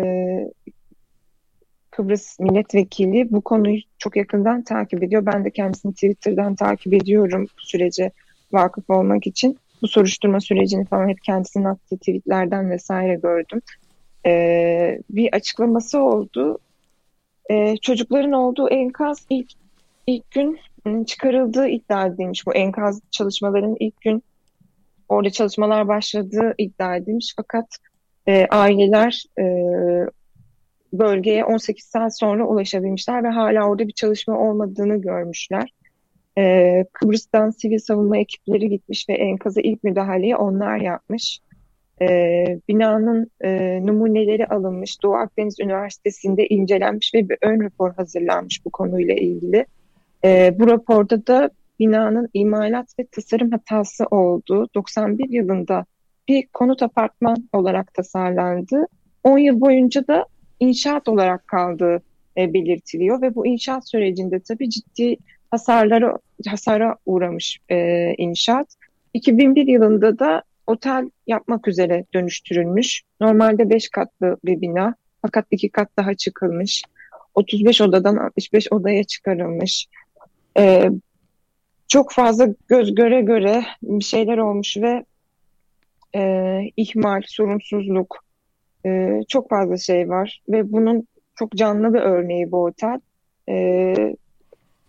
Kıbrıs 1.98 2.40
milletvekili 2.40 3.32
bu 3.32 3.42
konuyu 3.42 3.80
çok 3.98 4.16
yakından 4.16 4.64
takip 4.64 5.04
ediyor. 5.04 5.26
Ben 5.26 5.46
de 5.46 5.52
kendisini 5.52 5.94
Twitter'dan 5.94 6.56
takip 6.56 6.94
ediyorum 6.94 7.48
bu 7.58 7.62
sürece 7.62 8.12
vakıf 8.52 8.90
olmak 8.90 9.28
için. 9.28 9.58
Bu 9.82 9.88
soruşturma 9.88 10.40
sürecini 10.40 10.86
falan 10.86 11.10
hep 11.10 11.24
kendisinin 11.24 11.64
attığı 11.64 11.98
tweetlerden 11.98 12.70
vesaire 12.70 13.16
gördüm. 13.16 13.62
Ee, 14.26 15.00
bir 15.10 15.34
açıklaması 15.34 16.00
oldu. 16.00 16.60
Ee, 17.52 17.78
çocukların 17.82 18.32
olduğu 18.32 18.70
enkaz 18.70 19.26
ilk 19.30 19.52
ilk 20.08 20.32
gün 20.32 20.60
çıkarıldığı 21.04 21.68
iddia 21.68 22.06
edilmiş. 22.06 22.48
Bu 22.48 22.54
enkaz 22.54 23.02
çalışmaların 23.12 23.76
ilk 23.80 24.02
gün 24.02 24.24
orada 25.10 25.30
çalışmalar 25.30 25.88
başladığı 25.88 26.54
iddia 26.58 26.96
edilmiş. 26.96 27.34
Fakat 27.38 27.66
e, 28.28 28.48
aileler 28.48 29.24
e, 29.40 29.44
bölgeye 30.94 31.46
18 31.46 31.86
saat 31.86 32.20
sonra 32.20 32.48
ulaşabilmişler 32.48 33.24
ve 33.24 33.28
hala 33.28 33.68
orada 33.68 33.88
bir 33.88 33.94
çalışma 33.94 34.38
olmadığını 34.38 35.02
görmüşler. 35.02 35.74
Ee, 36.38 36.86
Kıbrıs'tan 36.94 37.50
sivil 37.50 37.80
savunma 37.80 38.18
ekipleri 38.18 38.70
gitmiş 38.70 39.10
ve 39.10 39.14
enkaza 39.14 39.62
ilk 39.62 39.84
müdahaleyi 39.84 40.36
onlar 40.36 40.78
yapmış. 40.78 41.40
Ee, 42.02 42.60
binanın 42.68 43.32
e, 43.44 43.80
numuneleri 43.86 44.48
alınmış, 44.48 45.04
Doğu 45.04 45.16
Akdeniz 45.16 45.60
Üniversitesi'nde 45.60 46.48
incelenmiş 46.48 47.14
ve 47.14 47.30
bir 47.30 47.38
ön 47.42 47.64
rapor 47.64 47.94
hazırlanmış 47.94 48.66
bu 48.66 48.70
konuyla 48.70 49.16
ilgili. 49.16 49.66
Ee, 50.26 50.56
bu 50.60 50.68
raporda 50.68 51.28
da 51.28 51.50
binanın 51.80 52.30
imalat 52.34 53.00
ve 53.00 53.06
tasarım 53.12 53.52
hatası 53.52 54.06
olduğu 54.06 54.68
91 54.76 55.30
yılında 55.30 55.86
bir 56.28 56.48
konut 56.48 56.84
apartman 56.84 57.50
olarak 57.54 57.94
tasarlandı 57.94 58.88
10 59.24 59.38
yıl 59.38 59.62
boyunca 59.62 60.08
da 60.08 60.26
inşaat 60.60 61.08
olarak 61.08 61.48
kaldığı 61.48 62.02
e, 62.38 62.54
belirtiliyor 62.54 63.22
ve 63.22 63.36
bu 63.36 63.48
inşaat 63.48 63.90
sürecinde 63.90 64.40
tabii 64.40 64.70
ciddi 64.70 65.18
hasarlara 65.52 66.18
hasara 66.48 66.96
uğramış 67.06 67.60
e, 67.70 68.14
inşaat. 68.18 68.68
2001 69.14 69.68
yılında 69.68 70.20
da 70.20 70.44
otel 70.68 71.10
yapmak 71.28 71.68
üzere 71.68 72.06
dönüştürülmüş. 72.14 73.02
Normalde 73.22 73.70
5 73.70 73.90
katlı 73.90 74.38
bir 74.46 74.62
bina 74.62 74.96
fakat 75.22 75.46
2 75.52 75.70
kat 75.70 75.90
daha 75.98 76.14
çıkılmış. 76.14 76.84
35 77.36 77.82
odadan 77.82 78.16
65 78.16 78.72
odaya 78.72 79.04
çıkarılmış. 79.04 79.88
E, 80.58 80.90
çok 81.88 82.12
fazla 82.12 82.48
göz 82.68 82.96
göre 82.96 83.22
göre 83.22 83.66
bir 83.82 84.04
şeyler 84.04 84.38
olmuş 84.38 84.78
ve 84.78 85.06
e, 86.16 86.62
ihmal, 86.78 87.22
sorumsuzluk, 87.26 88.24
e, 88.88 89.20
çok 89.28 89.50
fazla 89.50 89.78
şey 89.78 90.10
var 90.10 90.42
ve 90.50 90.72
bunun 90.72 91.08
çok 91.36 91.52
canlı 91.52 91.94
bir 91.94 92.00
örneği 92.00 92.52
bu 92.52 92.64
otel. 92.64 93.00
E, 93.50 93.94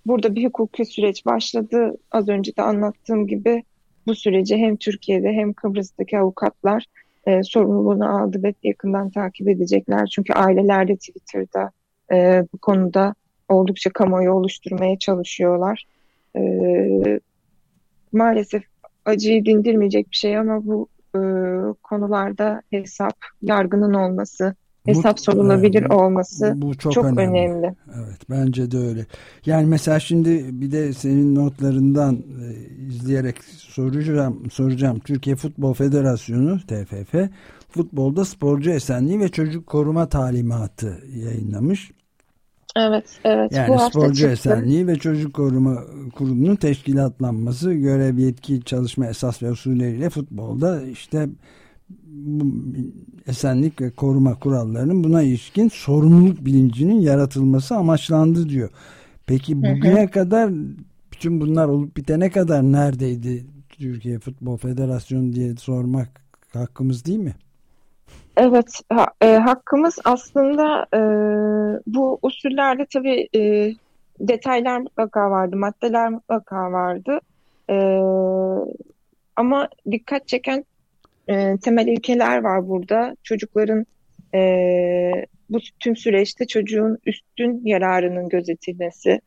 burada 0.07 0.35
bir 0.35 0.45
hukuki 0.45 0.85
süreç 0.85 1.27
başladı. 1.27 1.97
Az 2.11 2.29
önce 2.29 2.57
de 2.57 2.63
anlattığım 2.63 3.27
gibi 3.27 3.63
bu 4.07 4.15
süreci 4.15 4.57
hem 4.57 4.77
Türkiye'de 4.77 5.33
hem 5.33 5.53
Kıbrıs'taki 5.53 6.19
avukatlar 6.19 6.85
e, 7.27 7.43
sorumluluğunu 7.43 8.19
aldı 8.19 8.43
ve 8.43 8.55
yakından 8.63 9.11
takip 9.11 9.49
edecekler. 9.49 10.07
Çünkü 10.07 10.33
aileler 10.33 10.89
de 10.89 10.97
Twitter'da 10.97 11.71
e, 12.13 12.47
bu 12.55 12.59
konuda 12.59 13.15
oldukça 13.49 13.91
kamuoyu 13.91 14.33
oluşturmaya 14.33 14.99
çalışıyorlar. 14.99 15.85
E, 16.37 16.41
maalesef 18.13 18.63
acıyı 19.05 19.45
dindirmeyecek 19.45 20.11
bir 20.11 20.17
şey 20.17 20.39
ama 20.39 20.67
bu 20.67 20.89
e, 21.17 21.21
konularda 21.83 22.63
hesap, 22.71 23.15
yargının 23.43 23.95
olması, 23.95 24.55
hesap 24.87 25.17
bu, 25.17 25.21
sorulabilir 25.21 25.81
evet, 25.81 25.93
olması 25.93 26.53
bu 26.57 26.79
çok, 26.79 26.93
çok 26.93 27.05
önemli. 27.05 27.21
önemli. 27.23 27.75
Evet 27.97 28.31
bence 28.31 28.71
de 28.71 28.79
öyle. 28.79 29.07
Yani 29.47 29.67
mesela 29.67 30.01
şimdi 30.01 30.61
bir 30.61 30.73
de 30.73 30.93
senin 30.93 31.35
notlarından 31.35 32.15
e, 32.15 32.47
izleyerek 32.87 33.45
soracağım 33.45 34.51
soracağım. 34.51 34.99
Türkiye 34.99 35.37
Futbol 35.37 35.75
Federasyonu 35.75 36.59
TFF 36.59 37.15
futbolda 37.69 38.25
sporcu 38.25 38.71
esenliği 38.71 39.21
ve 39.21 39.29
çocuk 39.29 39.67
koruma 39.67 40.09
talimatı 40.09 40.99
yayınlamış. 41.25 41.91
Evet, 42.79 43.05
evet. 43.25 43.53
Yani 43.53 43.75
Bu 43.75 43.79
sporcu 43.79 44.15
çıktı. 44.15 44.33
esenliği 44.33 44.87
ve 44.87 44.97
çocuk 44.97 45.35
koruma 45.35 45.85
kurulunun 46.15 46.57
teşkilatlanması, 46.57 47.73
görev, 47.73 48.19
yetki, 48.19 48.63
çalışma 48.63 49.07
esas 49.07 49.43
ve 49.43 49.51
usulleriyle 49.51 50.11
futbolda 50.11 50.83
işte 50.83 51.29
esenlik 53.27 53.81
ve 53.81 53.91
koruma 53.91 54.35
kurallarının 54.35 55.05
buna 55.05 55.23
ilişkin 55.23 55.69
sorumluluk 55.69 56.45
bilincinin 56.45 57.01
yaratılması 57.01 57.77
amaçlandı 57.77 58.49
diyor. 58.49 58.71
Peki 59.27 59.57
bugüne 59.57 60.03
hı 60.03 60.07
hı. 60.07 60.11
kadar 60.11 60.51
bütün 61.13 61.41
bunlar 61.41 61.69
olup 61.69 61.97
bitene 61.97 62.31
kadar 62.31 62.63
neredeydi 62.63 63.47
Türkiye 63.69 64.19
Futbol 64.19 64.57
Federasyonu 64.57 65.33
diye 65.33 65.57
sormak 65.57 66.09
hakkımız 66.53 67.05
değil 67.05 67.19
mi? 67.19 67.35
Evet, 68.41 68.81
ha, 68.93 69.07
e, 69.21 69.27
hakkımız 69.27 69.99
aslında 70.05 70.87
e, 70.95 71.01
bu 71.87 72.19
usullerde 72.23 72.87
tabii 72.93 73.29
e, 73.37 73.73
detaylar 74.21 74.79
mutlaka 74.79 75.31
vardı, 75.31 75.57
maddeler 75.57 76.09
mutlaka 76.09 76.73
vardı. 76.73 77.21
E, 77.71 77.77
ama 79.37 79.69
dikkat 79.91 80.29
çeken 80.29 80.65
e, 81.29 81.57
temel 81.57 81.87
ilkeler 81.87 82.43
var 82.43 82.69
burada. 82.69 83.17
Çocukların 83.23 83.87
e, 84.35 84.41
bu 85.51 85.59
tüm 85.81 85.97
süreçte 85.97 86.47
çocuğun 86.47 86.99
üstün 87.07 87.63
yararının 87.65 88.29
gözetilmesi, 88.29 89.21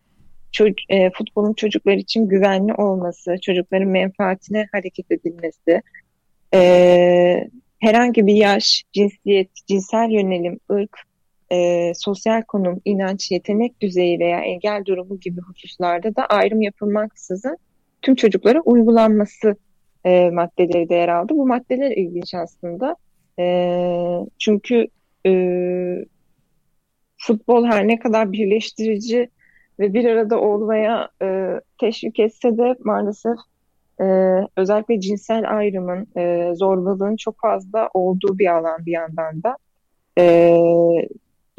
çocuk, 0.51 0.77
e, 0.89 1.11
futbolun 1.11 1.53
çocuklar 1.53 1.93
için 1.93 2.27
güvenli 2.27 2.73
olması, 2.73 3.35
çocukların 3.41 3.87
menfaatine 3.87 4.67
hareket 4.71 5.11
edilmesi, 5.11 5.81
e, 6.53 7.49
herhangi 7.81 8.27
bir 8.27 8.35
yaş, 8.35 8.83
cinsiyet, 8.93 9.49
cinsel 9.67 10.09
yönelim, 10.09 10.59
ırk, 10.71 10.97
e, 11.51 11.91
sosyal 11.95 12.41
konum, 12.41 12.81
inanç, 12.85 13.31
yetenek 13.31 13.81
düzeyi 13.81 14.19
veya 14.19 14.39
engel 14.39 14.85
durumu 14.85 15.19
gibi 15.19 15.41
hususlarda 15.41 16.15
da 16.15 16.25
ayrım 16.25 16.61
yapılmaksızın 16.61 17.57
tüm 18.01 18.15
çocuklara 18.15 18.61
uygulanması 18.61 19.55
e, 20.05 20.29
maddeleri 20.29 20.89
de 20.89 20.95
yer 20.95 21.09
aldı. 21.09 21.33
Bu 21.33 21.47
maddeler 21.47 21.91
ilginç 21.91 22.33
aslında. 22.33 22.95
E, 23.39 23.45
çünkü 24.39 24.87
e, 25.25 25.31
futbol 27.17 27.65
her 27.65 27.87
ne 27.87 27.99
kadar 27.99 28.31
birleştirici 28.31 29.29
ve 29.79 29.93
bir 29.93 30.05
arada 30.05 30.39
olmaya 30.39 31.09
e, 31.21 31.59
teşvik 31.79 32.19
etse 32.19 32.57
de 32.57 32.75
maalesef 32.83 33.37
e, 34.01 34.05
özellikle 34.57 34.99
cinsel 34.99 35.57
ayrımın, 35.57 36.07
e, 36.17 36.55
zorbalığın 36.55 37.15
çok 37.15 37.39
fazla 37.39 37.89
olduğu 37.93 38.39
bir 38.39 38.57
alan 38.57 38.85
bir 38.85 38.91
yandan 38.91 39.43
da. 39.43 39.57
E, 40.17 40.55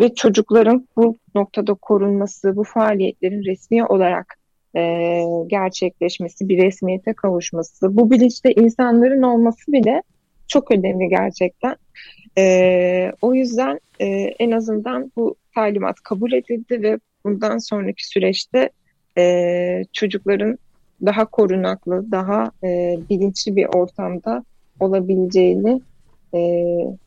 ve 0.01 0.15
çocukların 0.15 0.89
bu 0.97 1.19
noktada 1.35 1.75
korunması, 1.75 2.57
bu 2.57 2.65
faaliyetlerin 2.65 3.45
resmi 3.45 3.87
olarak 3.87 4.39
e, 4.77 5.23
gerçekleşmesi, 5.47 6.49
bir 6.49 6.63
resmiyete 6.65 7.13
kavuşması, 7.13 7.97
bu 7.97 8.11
bilinçte 8.11 8.53
insanların 8.53 9.23
olması 9.23 9.73
bile 9.73 10.03
çok 10.49 10.71
önemli 10.71 11.09
gerçekten. 11.09 11.77
E, 12.39 13.13
o 13.23 13.35
yüzden 13.35 13.81
e, 14.01 14.07
en 14.39 14.51
azından 14.51 15.13
bu 15.17 15.37
talimat 15.55 16.01
kabul 16.01 16.33
edildi 16.33 16.83
ve 16.83 16.99
bundan 17.25 17.59
sonraki 17.59 18.09
süreçte 18.09 18.71
e, 19.19 19.85
çocukların 19.93 20.59
daha 21.07 21.25
korunaklı, 21.25 22.11
daha 22.11 22.51
e, 22.65 22.99
bilinçli 23.11 23.57
bir 23.57 23.67
ortamda 23.67 24.45
olabileceğini 24.81 25.81
e, 26.35 26.41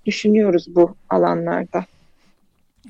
düşünüyoruz 0.05 0.75
bu 0.75 0.95
alanlarda. 1.09 1.85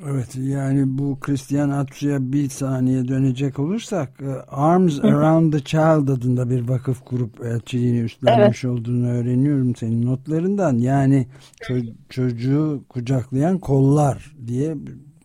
Evet 0.10 0.36
yani 0.36 0.84
bu 0.98 1.18
Christian 1.20 1.70
Atsu'ya 1.70 2.18
bir 2.32 2.50
saniye 2.50 3.08
dönecek 3.08 3.60
olursak 3.60 4.10
e, 4.22 4.32
Arms 4.52 5.00
Around 5.04 5.54
the 5.54 5.60
Child 5.60 6.08
adında 6.08 6.50
bir 6.50 6.68
vakıf 6.68 7.06
kurup 7.06 7.46
elçiliğini 7.46 8.00
üstlenmiş 8.00 8.64
evet. 8.64 8.74
olduğunu 8.74 9.10
öğreniyorum 9.10 9.76
senin 9.76 10.06
notlarından. 10.06 10.78
Yani 10.78 11.28
ço 11.62 11.76
çocuğu 12.10 12.84
kucaklayan 12.90 13.60
kollar 13.60 14.36
diye 14.48 14.76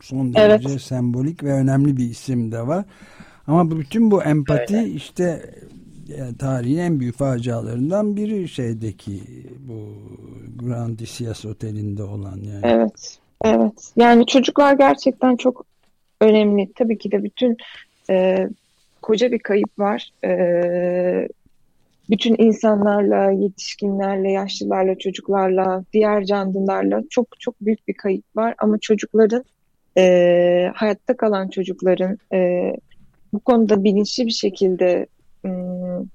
son 0.00 0.34
derece 0.34 0.68
evet. 0.70 0.80
sembolik 0.80 1.44
ve 1.44 1.52
önemli 1.52 1.96
bir 1.96 2.10
isim 2.10 2.52
de 2.52 2.66
var. 2.66 2.84
Ama 3.50 3.70
bütün 3.70 4.10
bu 4.10 4.22
empati 4.22 4.76
Öyle. 4.76 4.88
işte 4.88 5.42
yani 6.18 6.36
tarihin 6.36 6.78
en 6.78 7.00
büyük 7.00 7.16
facialarından 7.16 8.16
biri 8.16 8.48
şeydeki 8.48 9.20
bu 9.68 9.94
Grand 10.62 10.98
Isias 10.98 11.44
Oteli'nde 11.44 12.02
olan 12.02 12.36
yani. 12.36 12.60
Evet. 12.62 13.18
Evet. 13.44 13.92
Yani 13.96 14.26
çocuklar 14.26 14.74
gerçekten 14.74 15.36
çok 15.36 15.66
önemli. 16.20 16.72
Tabii 16.74 16.98
ki 16.98 17.12
de 17.12 17.24
bütün 17.24 17.56
e, 18.10 18.48
koca 19.02 19.32
bir 19.32 19.38
kayıp 19.38 19.78
var. 19.78 20.10
E, 20.24 21.28
bütün 22.10 22.34
insanlarla, 22.38 23.30
yetişkinlerle, 23.30 24.30
yaşlılarla, 24.30 24.98
çocuklarla, 24.98 25.84
diğer 25.92 26.24
canlılarla 26.24 27.02
çok 27.10 27.26
çok 27.40 27.54
büyük 27.60 27.88
bir 27.88 27.94
kayıp 27.94 28.24
var. 28.36 28.54
Ama 28.58 28.78
çocukların, 28.78 29.44
e, 29.98 30.72
hayatta 30.74 31.16
kalan 31.16 31.48
çocukların 31.48 32.18
e, 32.32 32.72
bu 33.32 33.40
konuda 33.40 33.84
bilinçli 33.84 34.26
bir 34.26 34.30
şekilde 34.30 35.06
ıı, 35.44 36.06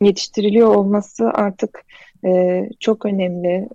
yetiştiriliyor 0.00 0.74
olması 0.74 1.30
artık 1.30 1.84
e, 2.24 2.62
çok 2.80 3.06
önemli. 3.06 3.68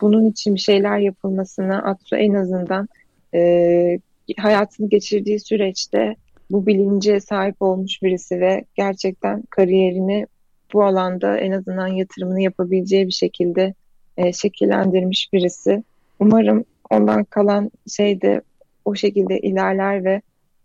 Bunun 0.00 0.26
için 0.26 0.54
bir 0.54 0.60
şeyler 0.60 0.98
yapılmasını 0.98 1.82
Atsu 1.82 2.16
en 2.16 2.34
azından 2.34 2.88
e, 3.34 3.98
hayatını 4.38 4.88
geçirdiği 4.88 5.40
süreçte 5.40 6.16
bu 6.50 6.66
bilince 6.66 7.20
sahip 7.20 7.62
olmuş 7.62 8.02
birisi 8.02 8.40
ve 8.40 8.64
gerçekten 8.74 9.42
kariyerini 9.50 10.26
bu 10.72 10.84
alanda 10.84 11.38
en 11.38 11.52
azından 11.52 11.86
yatırımını 11.86 12.42
yapabileceği 12.42 13.06
bir 13.06 13.12
şekilde 13.12 13.74
e, 14.16 14.32
şekillendirmiş 14.32 15.32
birisi. 15.32 15.82
Umarım 16.20 16.64
ondan 16.90 17.24
kalan 17.24 17.70
şey 17.96 18.20
de 18.20 18.40
o 18.84 18.94
şekilde 18.94 19.40
ilerler 19.40 20.04
ve 20.04 20.22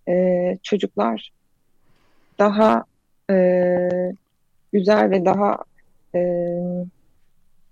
e, 0.09 0.57
çocuklar 0.63 1.31
daha 2.39 2.83
e, 3.31 3.35
güzel 4.73 5.11
ve 5.11 5.25
daha 5.25 5.57
e, 6.15 6.19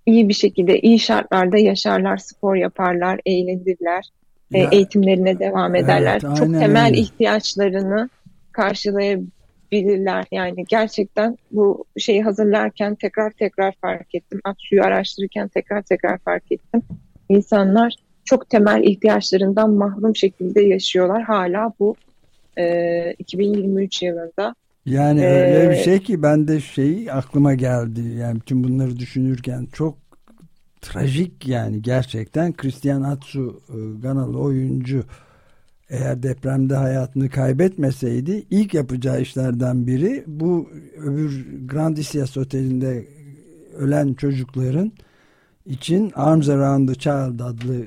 iyi 0.06 0.30
bir 0.30 0.34
şekilde, 0.34 0.80
iyi 0.80 1.00
şartlarda 1.00 1.58
yaşarlar, 1.58 2.18
spor 2.18 2.56
yaparlar, 2.56 3.20
eğlenirler, 3.26 4.10
e, 4.54 4.60
ya, 4.60 4.70
eğitimlerine 4.72 5.40
devam 5.40 5.76
ederler. 5.76 6.22
Evet, 6.26 6.38
Çok 6.38 6.60
temel 6.60 6.86
öyle. 6.86 6.98
ihtiyaçlarını 6.98 8.10
karşılayabilirler. 8.52 10.26
Yani 10.32 10.66
gerçekten 10.68 11.38
bu 11.52 11.86
şeyi 11.98 12.24
hazırlarken 12.24 12.96
tekrar 12.96 13.32
tekrar 13.32 13.74
fark 13.82 14.16
ettim. 14.16 14.40
Aksu'yu 14.44 14.84
araştırırken 14.84 15.48
tekrar 15.48 15.82
tekrar 15.82 16.18
fark 16.18 16.52
ettim. 16.52 16.82
İnsanlar 17.30 17.96
çok 18.26 18.50
temel 18.50 18.84
ihtiyaçlarından 18.84 19.70
mahrum 19.70 20.16
şekilde 20.16 20.62
yaşıyorlar 20.62 21.24
hala 21.24 21.74
bu 21.80 21.96
e, 22.60 23.16
2023 23.20 24.02
yılında. 24.02 24.56
Yani 24.86 25.22
ee, 25.22 25.58
öyle 25.58 25.70
bir 25.70 25.76
şey 25.76 26.00
ki 26.00 26.24
ben 26.24 26.48
de 26.48 26.60
şey 26.60 27.12
aklıma 27.12 27.54
geldi. 27.54 28.02
Yani 28.02 28.36
bütün 28.36 28.64
bunları 28.64 29.00
düşünürken 29.00 29.68
çok 29.74 29.98
trajik 30.82 31.48
yani 31.48 31.82
gerçekten 31.82 32.54
Christian 32.54 33.02
Atsu 33.02 33.62
e, 33.70 34.02
Ganalı 34.02 34.40
oyuncu 34.40 35.04
eğer 35.90 36.24
depremde 36.24 36.76
hayatını 36.76 37.30
kaybetmeseydi 37.30 38.44
ilk 38.50 38.74
yapacağı 38.74 39.22
işlerden 39.22 39.88
biri 39.88 40.24
bu 40.28 40.70
öbür 40.98 41.46
Grand 41.68 41.98
Isias 41.98 42.38
Oteli'nde 42.38 43.08
ölen 43.78 44.14
çocukların 44.14 44.92
için 45.70 46.12
Arms 46.16 46.50
Around 46.50 46.90
the 46.90 46.96
Child 46.96 47.40
adlı 47.40 47.86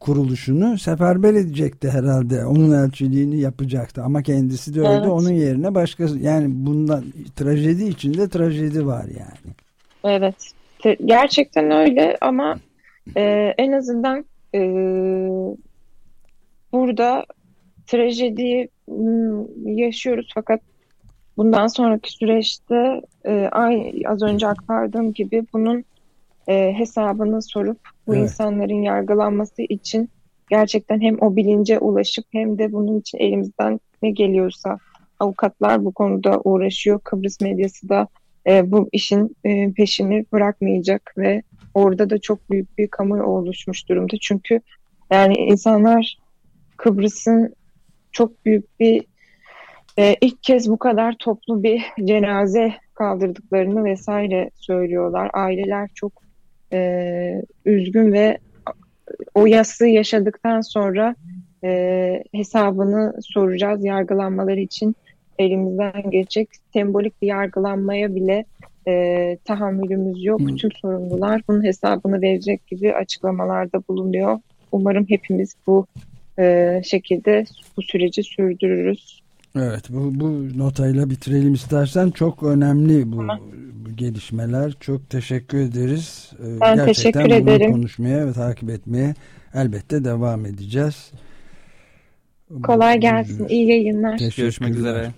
kuruluşunu 0.00 0.78
seferber 0.78 1.34
edecekti 1.34 1.90
herhalde. 1.90 2.44
Onun 2.44 2.84
elçiliğini 2.84 3.40
yapacaktı 3.40 4.02
ama 4.02 4.22
kendisi 4.22 4.74
de 4.74 4.80
öldü. 4.80 4.88
Evet. 4.92 5.08
Onun 5.08 5.30
yerine 5.32 5.74
başkası 5.74 6.18
yani 6.18 6.46
bundan 6.50 7.04
trajedi 7.36 7.84
içinde 7.84 8.28
trajedi 8.28 8.86
var 8.86 9.04
yani. 9.04 9.54
Evet. 10.04 10.52
Gerçekten 11.04 11.70
öyle 11.70 12.16
ama 12.20 12.56
e, 13.16 13.54
en 13.58 13.72
azından 13.72 14.24
e, 14.54 14.60
burada 16.72 17.24
trajediyi 17.86 18.68
yaşıyoruz 19.64 20.30
fakat 20.34 20.60
bundan 21.36 21.66
sonraki 21.66 22.12
süreçte 22.12 23.00
e, 23.24 23.48
aynı 23.52 24.08
az 24.08 24.22
önce 24.22 24.46
aktardığım 24.46 25.12
gibi 25.12 25.46
bunun 25.52 25.84
e, 26.48 26.72
hesabını 26.72 27.42
sorup 27.42 27.78
bu 28.06 28.14
evet. 28.14 28.22
insanların 28.22 28.82
yargılanması 28.82 29.62
için 29.62 30.10
gerçekten 30.50 31.00
hem 31.00 31.16
o 31.20 31.36
bilince 31.36 31.78
ulaşıp 31.78 32.24
hem 32.32 32.58
de 32.58 32.72
bunun 32.72 33.00
için 33.00 33.18
elimizden 33.18 33.80
ne 34.02 34.10
geliyorsa 34.10 34.78
avukatlar 35.20 35.84
bu 35.84 35.92
konuda 35.92 36.40
uğraşıyor. 36.44 37.00
Kıbrıs 37.00 37.40
medyası 37.40 37.88
da 37.88 38.08
e, 38.46 38.72
bu 38.72 38.88
işin 38.92 39.36
e, 39.44 39.72
peşini 39.72 40.26
bırakmayacak 40.32 41.14
ve 41.18 41.42
orada 41.74 42.10
da 42.10 42.18
çok 42.18 42.50
büyük 42.50 42.78
bir 42.78 42.88
kamuoyu 42.88 43.22
oluşmuş 43.22 43.88
durumda. 43.88 44.16
Çünkü 44.20 44.60
yani 45.10 45.34
insanlar 45.34 46.16
Kıbrıs'ın 46.76 47.54
çok 48.12 48.44
büyük 48.44 48.80
bir 48.80 49.04
e, 49.98 50.16
ilk 50.20 50.42
kez 50.42 50.70
bu 50.70 50.78
kadar 50.78 51.16
toplu 51.18 51.62
bir 51.62 51.82
cenaze 52.04 52.74
kaldırdıklarını 52.94 53.84
vesaire 53.84 54.50
söylüyorlar. 54.54 55.30
Aileler 55.32 55.90
çok 55.94 56.12
e, 56.72 57.42
üzgün 57.64 58.12
ve 58.12 58.38
o 59.34 59.46
yası 59.46 59.86
yaşadıktan 59.86 60.60
sonra 60.60 61.14
e, 61.64 62.24
hesabını 62.32 63.14
soracağız 63.22 63.84
yargılanmaları 63.84 64.60
için 64.60 64.96
elimizden 65.38 66.10
gelecek 66.10 66.48
sembolik 66.72 67.22
bir 67.22 67.26
yargılanmaya 67.26 68.14
bile 68.14 68.44
e, 68.88 69.36
tahammülümüz 69.44 70.24
yok. 70.24 70.40
Hmm. 70.40 70.56
Tüm 70.56 70.72
sorumlular 70.72 71.42
bunun 71.48 71.64
hesabını 71.64 72.22
verecek 72.22 72.66
gibi 72.66 72.94
açıklamalarda 72.94 73.82
bulunuyor. 73.88 74.38
Umarım 74.72 75.06
hepimiz 75.08 75.54
bu 75.66 75.86
e, 76.38 76.80
şekilde 76.84 77.44
bu 77.76 77.82
süreci 77.82 78.22
sürdürürüz. 78.22 79.21
Evet 79.56 79.84
bu, 79.90 80.20
bu 80.20 80.58
notayla 80.58 81.10
bitirelim 81.10 81.54
istersen 81.54 82.10
çok 82.10 82.42
önemli 82.42 83.12
bu, 83.12 83.16
tamam. 83.16 83.40
bu 83.86 83.96
gelişmeler 83.96 84.72
çok 84.80 85.10
teşekkür 85.10 85.58
ederiz. 85.58 86.32
Ee, 86.38 86.60
ben 86.60 86.76
Gerçekten 86.76 86.86
teşekkür 87.22 87.24
bunu 87.24 87.50
ederim. 87.54 87.72
konuşmaya 87.72 88.26
ve 88.26 88.32
takip 88.32 88.70
etmeye 88.70 89.14
elbette 89.54 90.04
devam 90.04 90.46
edeceğiz. 90.46 91.10
Kolay 92.62 93.00
gelsin 93.00 93.48
iyi 93.48 93.68
yayınlar. 93.68 94.18
Görüşmek 94.36 94.74
üzere. 94.76 95.10